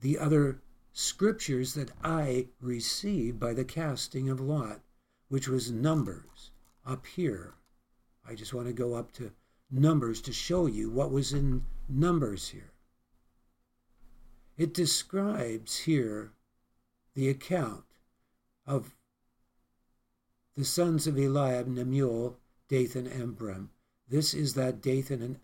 [0.00, 0.62] the other
[0.94, 4.80] scriptures that I received by the casting of Lot,
[5.28, 6.52] which was Numbers
[6.86, 7.52] up here.
[8.26, 9.32] I just want to go up to
[9.70, 12.72] Numbers to show you what was in Numbers here.
[14.56, 16.32] It describes here
[17.14, 17.84] the account
[18.66, 18.94] of
[20.56, 22.36] the sons of Eliab, Nemuel,
[22.68, 23.70] Dathan, and Abiram.
[24.08, 25.40] This is that Dathan and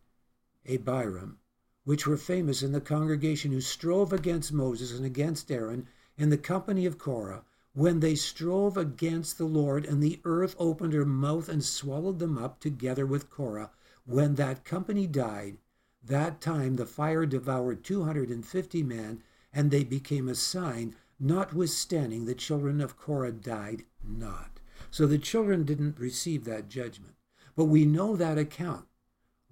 [0.69, 1.39] Abiram,
[1.85, 6.39] which were famous in the congregation who strove against Moses and against Aaron in the
[6.39, 11.49] company of Korah, when they strove against the Lord, and the earth opened her mouth
[11.49, 13.71] and swallowed them up together with Korah.
[14.05, 15.59] When that company died,
[16.03, 22.81] that time the fire devoured 250 men, and they became a sign notwithstanding the children
[22.81, 24.61] of Korah died not.
[24.91, 27.14] So the children didn't receive that judgment.
[27.57, 28.87] But we know that account.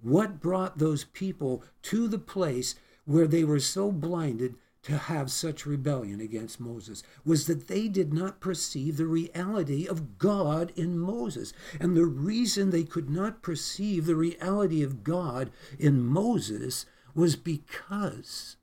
[0.01, 5.65] What brought those people to the place where they were so blinded to have such
[5.65, 11.51] rebellion against Moses was that they did not perceive the reality of God in Moses.
[11.79, 18.55] And the reason they could not perceive the reality of God in Moses was because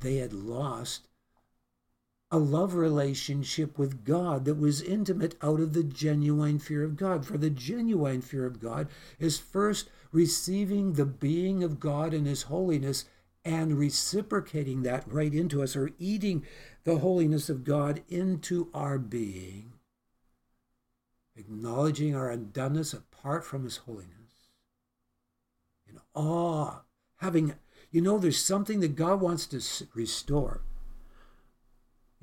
[0.00, 1.05] they had lost
[2.30, 7.24] a love relationship with God that was intimate out of the genuine fear of God.
[7.24, 12.42] For the genuine fear of God is first receiving the being of God and His
[12.42, 13.04] holiness
[13.44, 16.44] and reciprocating that right into us, or eating
[16.82, 19.74] the holiness of God into our being,
[21.36, 24.50] acknowledging our undoneness apart from His holiness.
[25.88, 26.80] In awe,
[27.18, 27.54] having,
[27.92, 30.62] you know, there's something that God wants to restore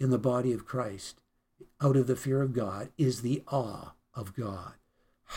[0.04, 1.20] in the body of Christ
[1.82, 4.74] out of the fear of God is the awe of God.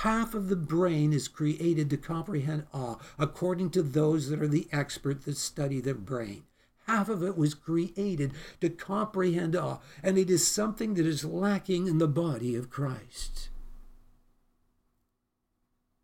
[0.01, 4.69] Half of the brain is created to comprehend awe, according to those that are the
[4.73, 6.43] expert that study the brain.
[6.87, 11.87] Half of it was created to comprehend awe, and it is something that is lacking
[11.87, 13.49] in the body of Christ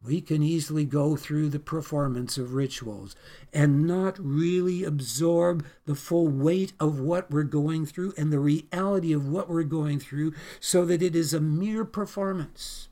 [0.04, 3.14] we can easily go through the performance of rituals
[3.52, 9.12] and not really absorb the full weight of what we're going through and the reality
[9.12, 12.88] of what we're going through so that it is a mere performance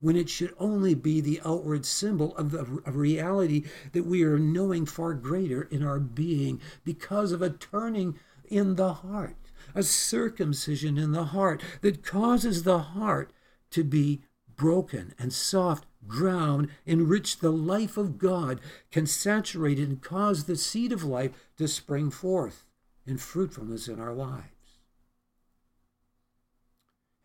[0.00, 4.84] when it should only be the outward symbol of the reality that we are knowing
[4.84, 9.36] far greater in our being because of a turning in the heart,
[9.74, 13.32] a circumcision in the heart that causes the heart
[13.70, 14.20] to be
[14.56, 20.56] broken and soft ground in which the life of God can saturate and cause the
[20.56, 22.64] seed of life to spring forth
[23.06, 24.48] in fruitfulness in our lives.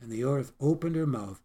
[0.01, 1.41] And the earth opened her mouth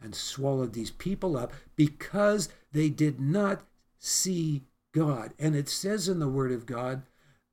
[0.00, 3.62] and swallowed these people up because they did not
[3.98, 4.62] see
[4.92, 5.32] God.
[5.38, 7.02] And it says in the Word of God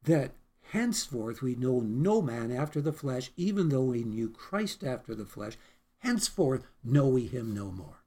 [0.03, 0.31] that
[0.71, 5.25] henceforth we know no man after the flesh, even though we knew Christ after the
[5.25, 5.57] flesh
[5.99, 8.03] henceforth know we him no more.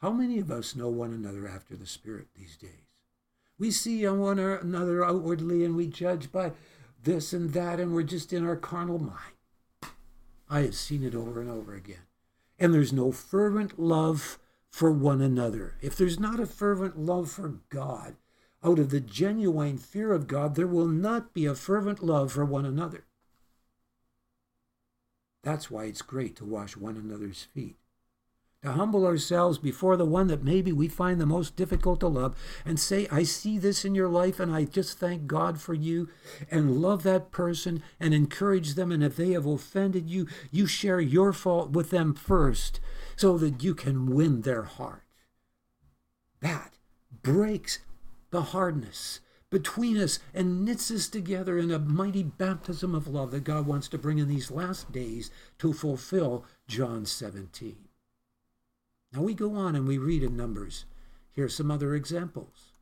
[0.00, 2.70] How many of us know one another after the Spirit these days?
[3.58, 6.52] We see one another outwardly and we judge by
[7.02, 9.92] this and that, and we're just in our carnal mind.
[10.48, 12.06] I have seen it over and over again.
[12.58, 14.38] And there's no fervent love
[14.70, 15.76] for one another.
[15.80, 18.16] If there's not a fervent love for God,
[18.62, 22.44] out of the genuine fear of God, there will not be a fervent love for
[22.44, 23.04] one another.
[25.42, 27.76] That's why it's great to wash one another's feet.
[28.62, 32.36] To humble ourselves before the one that maybe we find the most difficult to love
[32.66, 36.10] and say, I see this in your life and I just thank God for you
[36.50, 38.92] and love that person and encourage them.
[38.92, 42.80] And if they have offended you, you share your fault with them first
[43.16, 45.04] so that you can win their heart.
[46.40, 46.74] That
[47.22, 47.78] breaks
[48.30, 49.20] the hardness
[49.50, 53.88] between us and knits us together in a mighty baptism of love that God wants
[53.88, 57.76] to bring in these last days to fulfill John 17.
[59.12, 60.84] Now we go on and we read in Numbers.
[61.32, 62.72] Here's some other examples.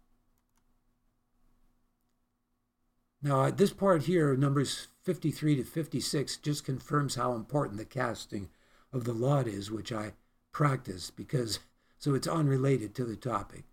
[3.20, 8.48] Now, this part here, Numbers 53 to 56, just confirms how important the casting
[8.92, 10.12] of the lot is, which I
[10.52, 11.58] practice because
[11.98, 13.64] so it's unrelated to the topic.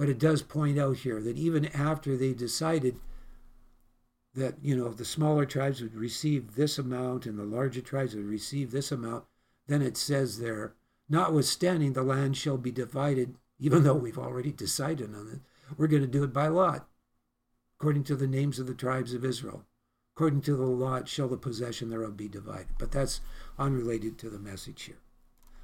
[0.00, 2.98] But it does point out here that even after they decided
[4.34, 8.24] that, you know, the smaller tribes would receive this amount and the larger tribes would
[8.24, 9.26] receive this amount,
[9.66, 10.72] then it says there,
[11.10, 15.40] notwithstanding the land shall be divided, even though we've already decided on it,
[15.76, 16.88] we're going to do it by lot,
[17.78, 19.66] according to the names of the tribes of Israel.
[20.16, 22.68] According to the lot shall the possession thereof be divided.
[22.78, 23.20] But that's
[23.58, 25.02] unrelated to the message here.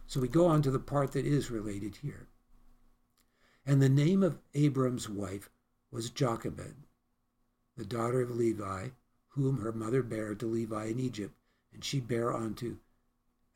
[0.07, 2.29] So we go on to the part that is related here.
[3.69, 5.51] And the name of Abram's wife
[5.91, 6.77] was Jochebed,
[7.77, 8.91] the daughter of Levi,
[9.31, 11.35] whom her mother bare to Levi in Egypt.
[11.75, 12.77] And she bare unto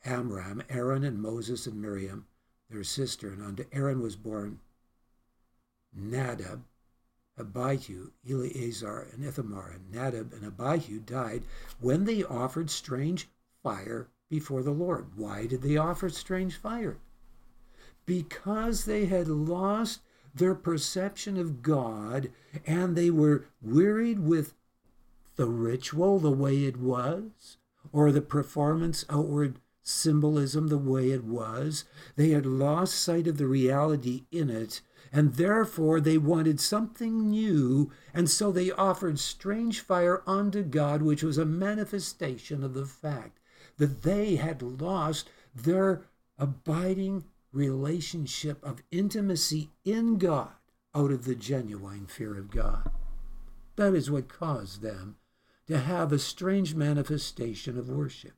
[0.04, 2.26] Amram, Aaron, and Moses, and Miriam,
[2.68, 3.30] their sister.
[3.30, 4.58] And unto Aaron was born
[5.94, 6.64] Nadab,
[7.38, 9.70] Abihu, Eleazar, and Ithamar.
[9.70, 11.44] And Nadab and Abihu died
[11.78, 13.28] when they offered strange
[13.62, 15.16] fire before the Lord.
[15.16, 16.98] Why did they offer strange fire?
[18.06, 20.00] Because they had lost
[20.34, 22.30] their perception of God
[22.66, 24.54] and they were wearied with
[25.36, 27.56] the ritual the way it was,
[27.92, 31.84] or the performance outward symbolism the way it was.
[32.16, 34.82] They had lost sight of the reality in it,
[35.12, 41.22] and therefore they wanted something new, and so they offered strange fire unto God, which
[41.22, 43.40] was a manifestation of the fact
[43.78, 46.02] that they had lost their
[46.38, 50.50] abiding relationship of intimacy in God
[50.94, 52.90] out of the genuine fear of God.
[53.76, 55.16] That is what caused them
[55.66, 58.32] to have a strange manifestation of worship.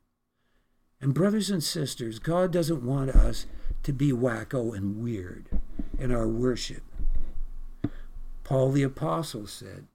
[1.01, 3.45] And, brothers and sisters, God doesn't want us
[3.83, 5.49] to be wacko and weird
[5.99, 6.83] in our worship.
[8.43, 9.87] Paul the Apostle said,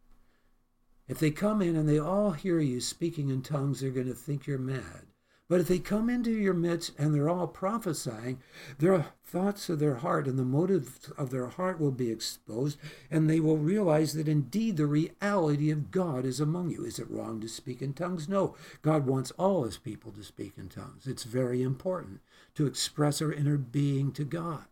[1.06, 4.14] If they come in and they all hear you speaking in tongues, they're going to
[4.14, 5.06] think you're mad.
[5.48, 8.40] But if they come into your midst and they're all prophesying,
[8.78, 12.78] their thoughts of their heart and the motives of their heart will be exposed,
[13.10, 16.84] and they will realize that indeed the reality of God is among you.
[16.84, 18.28] Is it wrong to speak in tongues?
[18.28, 18.56] No.
[18.82, 21.06] God wants all his people to speak in tongues.
[21.06, 22.20] It's very important
[22.56, 24.64] to express our inner being to God.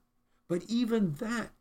[0.47, 1.53] But even that,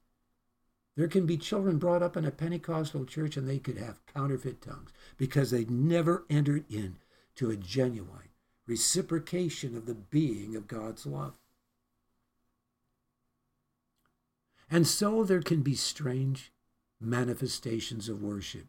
[0.97, 4.61] there can be children brought up in a Pentecostal church and they could have counterfeit
[4.61, 6.97] tongues because they never entered in
[7.35, 8.24] to a genuine
[8.67, 11.37] reciprocation of the being of God's love.
[14.69, 16.51] And so there can be strange
[16.99, 18.65] manifestations of worship.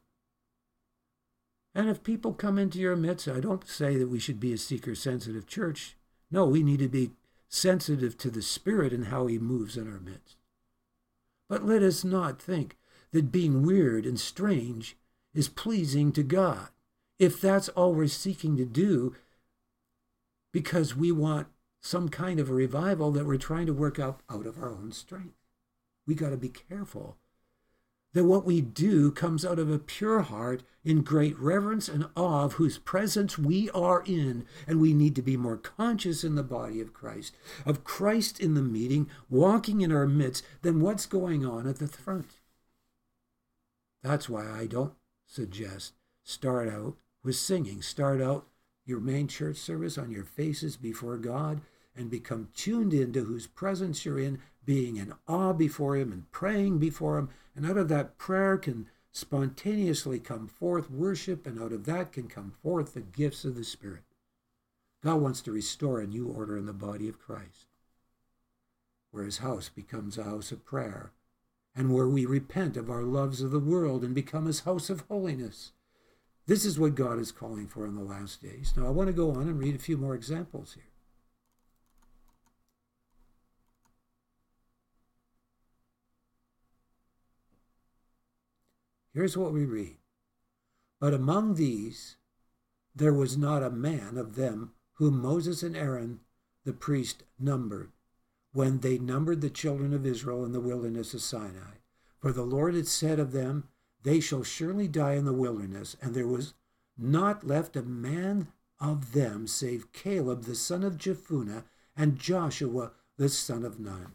[1.74, 4.58] And if people come into your midst, I don't say that we should be a
[4.58, 5.96] seeker sensitive church.
[6.30, 7.12] No, we need to be
[7.48, 10.36] sensitive to the Spirit and how He moves in our midst.
[11.48, 12.76] But let us not think
[13.12, 14.96] that being weird and strange
[15.34, 16.68] is pleasing to God.
[17.18, 19.14] If that's all we're seeking to do,
[20.56, 21.48] because we want
[21.82, 24.90] some kind of a revival that we're trying to work out out of our own
[24.90, 25.36] strength.
[26.06, 27.18] We got to be careful
[28.14, 32.44] that what we do comes out of a pure heart in great reverence and awe
[32.44, 34.46] of whose presence we are in.
[34.66, 38.54] And we need to be more conscious in the body of Christ, of Christ in
[38.54, 42.30] the meeting, walking in our midst, than what's going on at the front.
[44.02, 44.94] That's why I don't
[45.26, 45.92] suggest
[46.24, 47.82] start out with singing.
[47.82, 48.46] Start out
[48.86, 51.60] your main church service on your faces before God
[51.94, 56.78] and become tuned into whose presence you're in, being in awe before Him and praying
[56.78, 57.30] before Him.
[57.54, 62.28] And out of that prayer can spontaneously come forth worship, and out of that can
[62.28, 64.02] come forth the gifts of the Spirit.
[65.02, 67.66] God wants to restore a new order in the body of Christ,
[69.10, 71.12] where His house becomes a house of prayer,
[71.74, 75.04] and where we repent of our loves of the world and become His house of
[75.08, 75.72] holiness.
[76.46, 78.72] This is what God is calling for in the last days.
[78.76, 80.84] Now, I want to go on and read a few more examples here.
[89.12, 89.96] Here's what we read
[91.00, 92.16] But among these
[92.94, 96.20] there was not a man of them whom Moses and Aaron
[96.64, 97.92] the priest numbered
[98.52, 101.78] when they numbered the children of Israel in the wilderness of Sinai.
[102.20, 103.68] For the Lord had said of them,
[104.02, 105.96] they shall surely die in the wilderness.
[106.00, 106.54] And there was
[106.96, 108.48] not left a man
[108.80, 111.64] of them save Caleb the son of Jephunneh
[111.96, 114.12] and Joshua the son of Nun.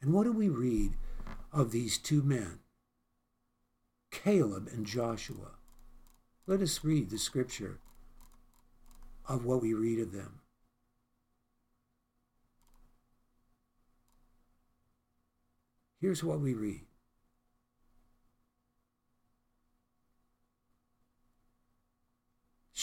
[0.00, 0.92] And what do we read
[1.52, 2.60] of these two men,
[4.10, 5.52] Caleb and Joshua?
[6.46, 7.78] Let us read the scripture
[9.26, 10.40] of what we read of them.
[16.00, 16.82] Here's what we read.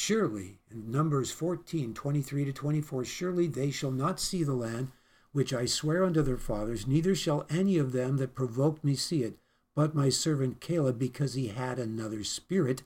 [0.03, 4.91] Surely, in Numbers 14, 23 to 24, surely they shall not see the land
[5.31, 9.21] which I swear unto their fathers, neither shall any of them that provoked me see
[9.21, 9.37] it,
[9.75, 12.81] but my servant Caleb, because he had another spirit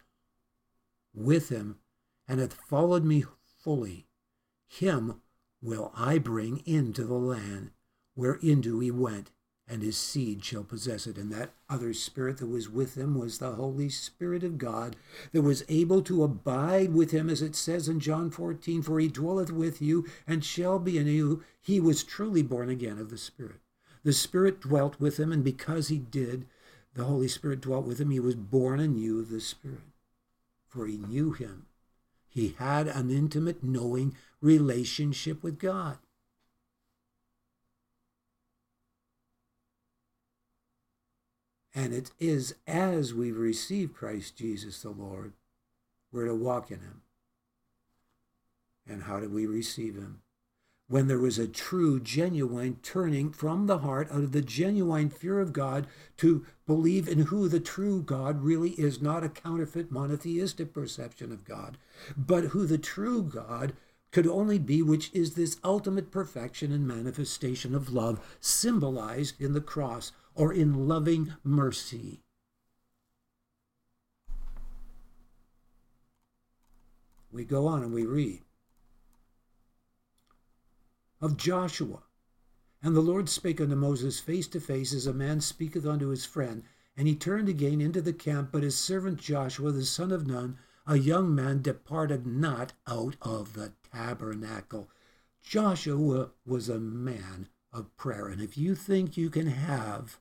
[1.14, 1.78] with him,
[2.28, 4.08] and hath followed me fully.
[4.68, 5.22] Him
[5.62, 7.72] will I bring into the land
[8.18, 9.32] whereinto he went,
[9.68, 11.18] and his seed shall possess it.
[11.18, 14.96] And that other spirit that was with him was the Holy Spirit of God
[15.32, 19.08] that was able to abide with him, as it says in John 14, For he
[19.08, 21.44] dwelleth with you and shall be in you.
[21.62, 23.60] He was truly born again of the Spirit.
[24.04, 26.46] The Spirit dwelt with him, and because he did,
[26.94, 29.82] the Holy Spirit dwelt with him, he was born anew of the Spirit.
[30.68, 31.66] For he knew him.
[32.30, 35.98] He had an intimate, knowing relationship with God.
[41.76, 45.34] And it is as we receive Christ Jesus the Lord,
[46.12, 47.02] we're to walk in him.
[48.88, 50.22] And how do we receive him?
[50.88, 55.40] When there was a true, genuine turning from the heart out of the genuine fear
[55.40, 55.88] of God
[56.18, 61.44] to believe in who the true God really is, not a counterfeit monotheistic perception of
[61.44, 61.78] God,
[62.16, 63.74] but who the true God
[64.12, 69.60] could only be, which is this ultimate perfection and manifestation of love symbolized in the
[69.60, 72.22] cross or in loving mercy.
[77.32, 78.42] We go on and we read
[81.22, 82.04] of Joshua.
[82.84, 86.24] And the Lord spake unto Moses face to face, as a man speaketh unto his
[86.24, 86.64] friend.
[86.96, 90.58] And he turned again into the camp, but his servant Joshua, the son of Nun,
[90.86, 94.88] a young man, departed not out of the tabernacle.
[95.42, 98.28] Joshua was a man of prayer.
[98.28, 100.20] And if you think you can have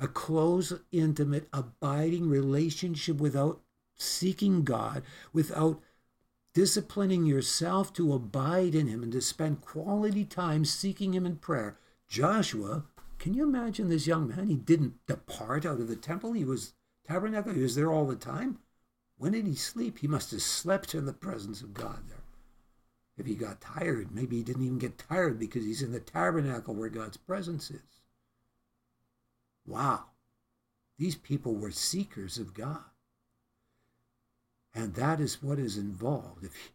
[0.00, 3.60] a close, intimate, abiding relationship without
[3.96, 5.02] seeking God,
[5.32, 5.80] without
[6.52, 11.78] disciplining yourself to abide in Him and to spend quality time seeking Him in prayer.
[12.08, 12.84] Joshua,
[13.18, 14.48] can you imagine this young man?
[14.48, 16.32] He didn't depart out of the temple.
[16.32, 16.74] He was
[17.06, 17.52] tabernacle.
[17.52, 18.58] He was there all the time.
[19.16, 19.98] When did he sleep?
[19.98, 22.18] He must have slept in the presence of God there.
[23.16, 26.74] If he got tired, maybe he didn't even get tired because he's in the tabernacle
[26.74, 28.02] where God's presence is.
[29.66, 30.04] Wow.
[30.98, 32.84] These people were seekers of God.
[34.74, 36.72] And that is what is involved if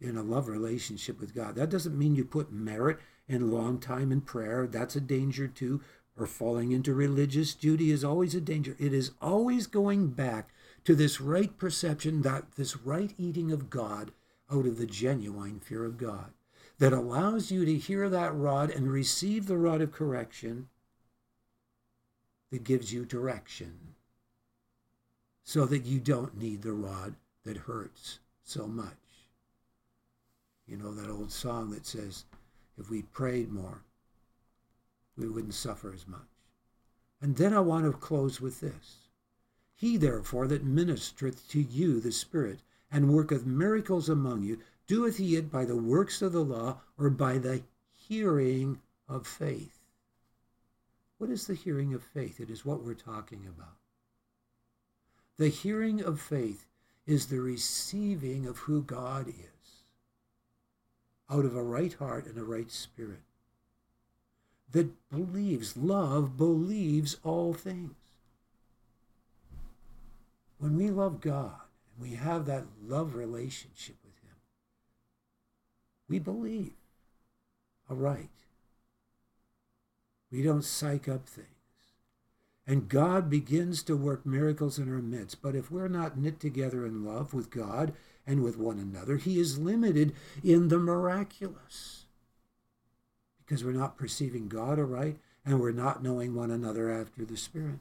[0.00, 1.54] in a love relationship with God.
[1.54, 4.66] That doesn't mean you put merit in long time in prayer.
[4.66, 5.80] That's a danger too.
[6.16, 8.76] Or falling into religious duty is always a danger.
[8.78, 10.50] It is always going back
[10.84, 14.12] to this right perception, that this right eating of God
[14.52, 16.32] out of the genuine fear of God
[16.78, 20.68] that allows you to hear that rod and receive the rod of correction
[22.54, 23.76] that gives you direction
[25.42, 28.94] so that you don't need the rod that hurts so much.
[30.64, 32.24] You know that old song that says,
[32.78, 33.82] if we prayed more,
[35.18, 36.20] we wouldn't suffer as much.
[37.20, 38.98] And then I want to close with this.
[39.74, 42.60] He, therefore, that ministereth to you the Spirit,
[42.92, 47.10] and worketh miracles among you, doeth he it by the works of the law or
[47.10, 47.62] by the
[47.96, 48.78] hearing
[49.08, 49.73] of faith?
[51.18, 52.40] What is the hearing of faith?
[52.40, 53.76] It is what we're talking about.
[55.36, 56.66] The hearing of faith
[57.06, 59.84] is the receiving of who God is
[61.30, 63.22] out of a right heart and a right spirit
[64.72, 67.94] that believes, love believes all things.
[70.58, 71.60] When we love God
[71.94, 74.36] and we have that love relationship with Him,
[76.08, 76.72] we believe
[77.90, 78.30] aright.
[80.34, 81.46] We don't psych up things.
[82.66, 85.40] And God begins to work miracles in our midst.
[85.40, 87.92] But if we're not knit together in love with God
[88.26, 90.12] and with one another, He is limited
[90.42, 92.06] in the miraculous.
[93.38, 97.78] Because we're not perceiving God aright and we're not knowing one another after the Spirit.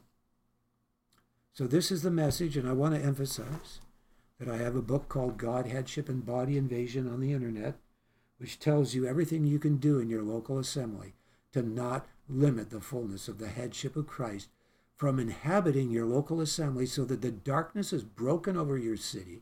[1.54, 3.80] So, this is the message, and I want to emphasize
[4.40, 7.80] that I have a book called God, Headship, and Body Invasion on the internet,
[8.38, 11.14] which tells you everything you can do in your local assembly
[11.54, 14.50] to not limit the fullness of the headship of Christ
[14.96, 19.42] from inhabiting your local assembly so that the darkness is broken over your city.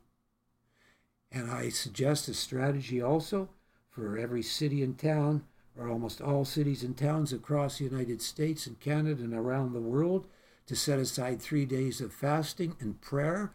[1.31, 3.49] And I suggest a strategy also
[3.89, 5.43] for every city and town
[5.77, 9.79] or almost all cities and towns across the United States and Canada and around the
[9.79, 10.27] world
[10.67, 13.53] to set aside three days of fasting and prayer.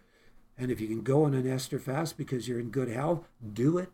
[0.58, 3.78] And if you can go on an Esther fast because you're in good health, do
[3.78, 3.90] it.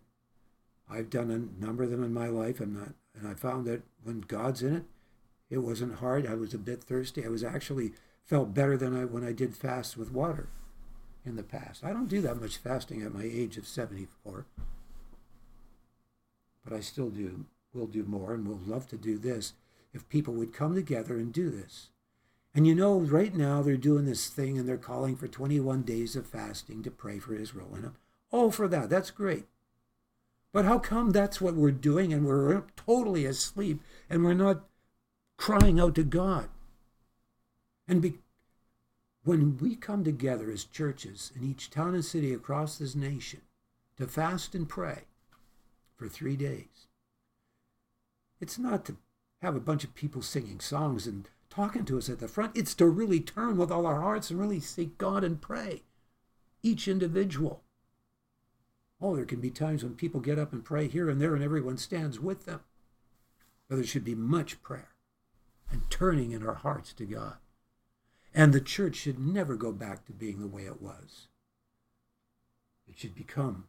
[0.89, 2.60] I've done a number of them in my life.
[2.60, 4.84] I'm not, and I found that when God's in it,
[5.51, 6.26] it wasn't hard.
[6.26, 7.24] I was a bit thirsty.
[7.24, 7.93] I was actually
[8.24, 10.48] felt better than I when I did fast with water
[11.24, 11.84] in the past.
[11.84, 14.47] I don't do that much fasting at my age of 74,
[16.64, 17.44] but I still do.
[17.74, 19.55] We'll do more, and we'll love to do this
[19.93, 21.90] if people would come together and do this.
[22.55, 26.16] And you know, right now they're doing this thing and they're calling for 21 days
[26.16, 27.68] of fasting to pray for Israel.
[27.74, 27.97] And I'm
[28.30, 28.90] all for that.
[28.90, 29.47] That's great.
[30.52, 33.80] But how come that's what we're doing and we're totally asleep
[34.10, 34.64] and we're not
[35.38, 36.48] crying out to God?
[37.88, 38.18] And be,
[39.24, 43.40] when we come together as churches in each town and city across this nation
[43.96, 45.04] to fast and pray
[45.96, 46.88] for three days,
[48.40, 48.96] it's not to
[49.40, 52.56] have a bunch of people singing songs and talking to us at the front.
[52.56, 55.82] It's to really turn with all our hearts and really seek God and pray.
[56.62, 57.62] Each individual.
[59.02, 61.42] Oh, there can be times when people get up and pray here and there and
[61.42, 62.60] everyone stands with them.
[63.68, 64.90] But there should be much prayer
[65.70, 67.36] and turning in our hearts to God.
[68.32, 71.26] And the church should never go back to being the way it was.
[72.86, 73.64] It should become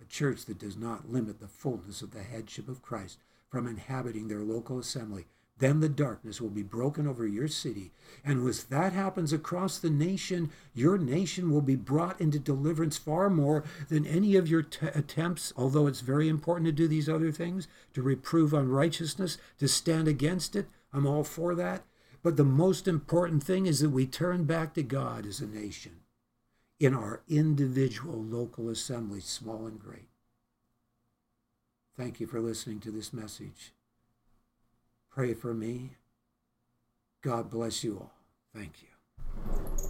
[0.00, 3.18] a church that does not limit the fullness of the headship of Christ
[3.48, 5.26] from inhabiting their local assembly
[5.58, 7.90] then the darkness will be broken over your city.
[8.24, 13.28] And as that happens across the nation, your nation will be brought into deliverance far
[13.28, 17.32] more than any of your t- attempts, although it's very important to do these other
[17.32, 20.66] things, to reprove unrighteousness, to stand against it.
[20.92, 21.82] I'm all for that.
[22.22, 26.00] But the most important thing is that we turn back to God as a nation
[26.80, 30.08] in our individual local assemblies, small and great.
[31.96, 33.72] Thank you for listening to this message.
[35.18, 35.96] Pray for me.
[37.24, 38.12] God bless you all.
[38.54, 39.87] Thank you.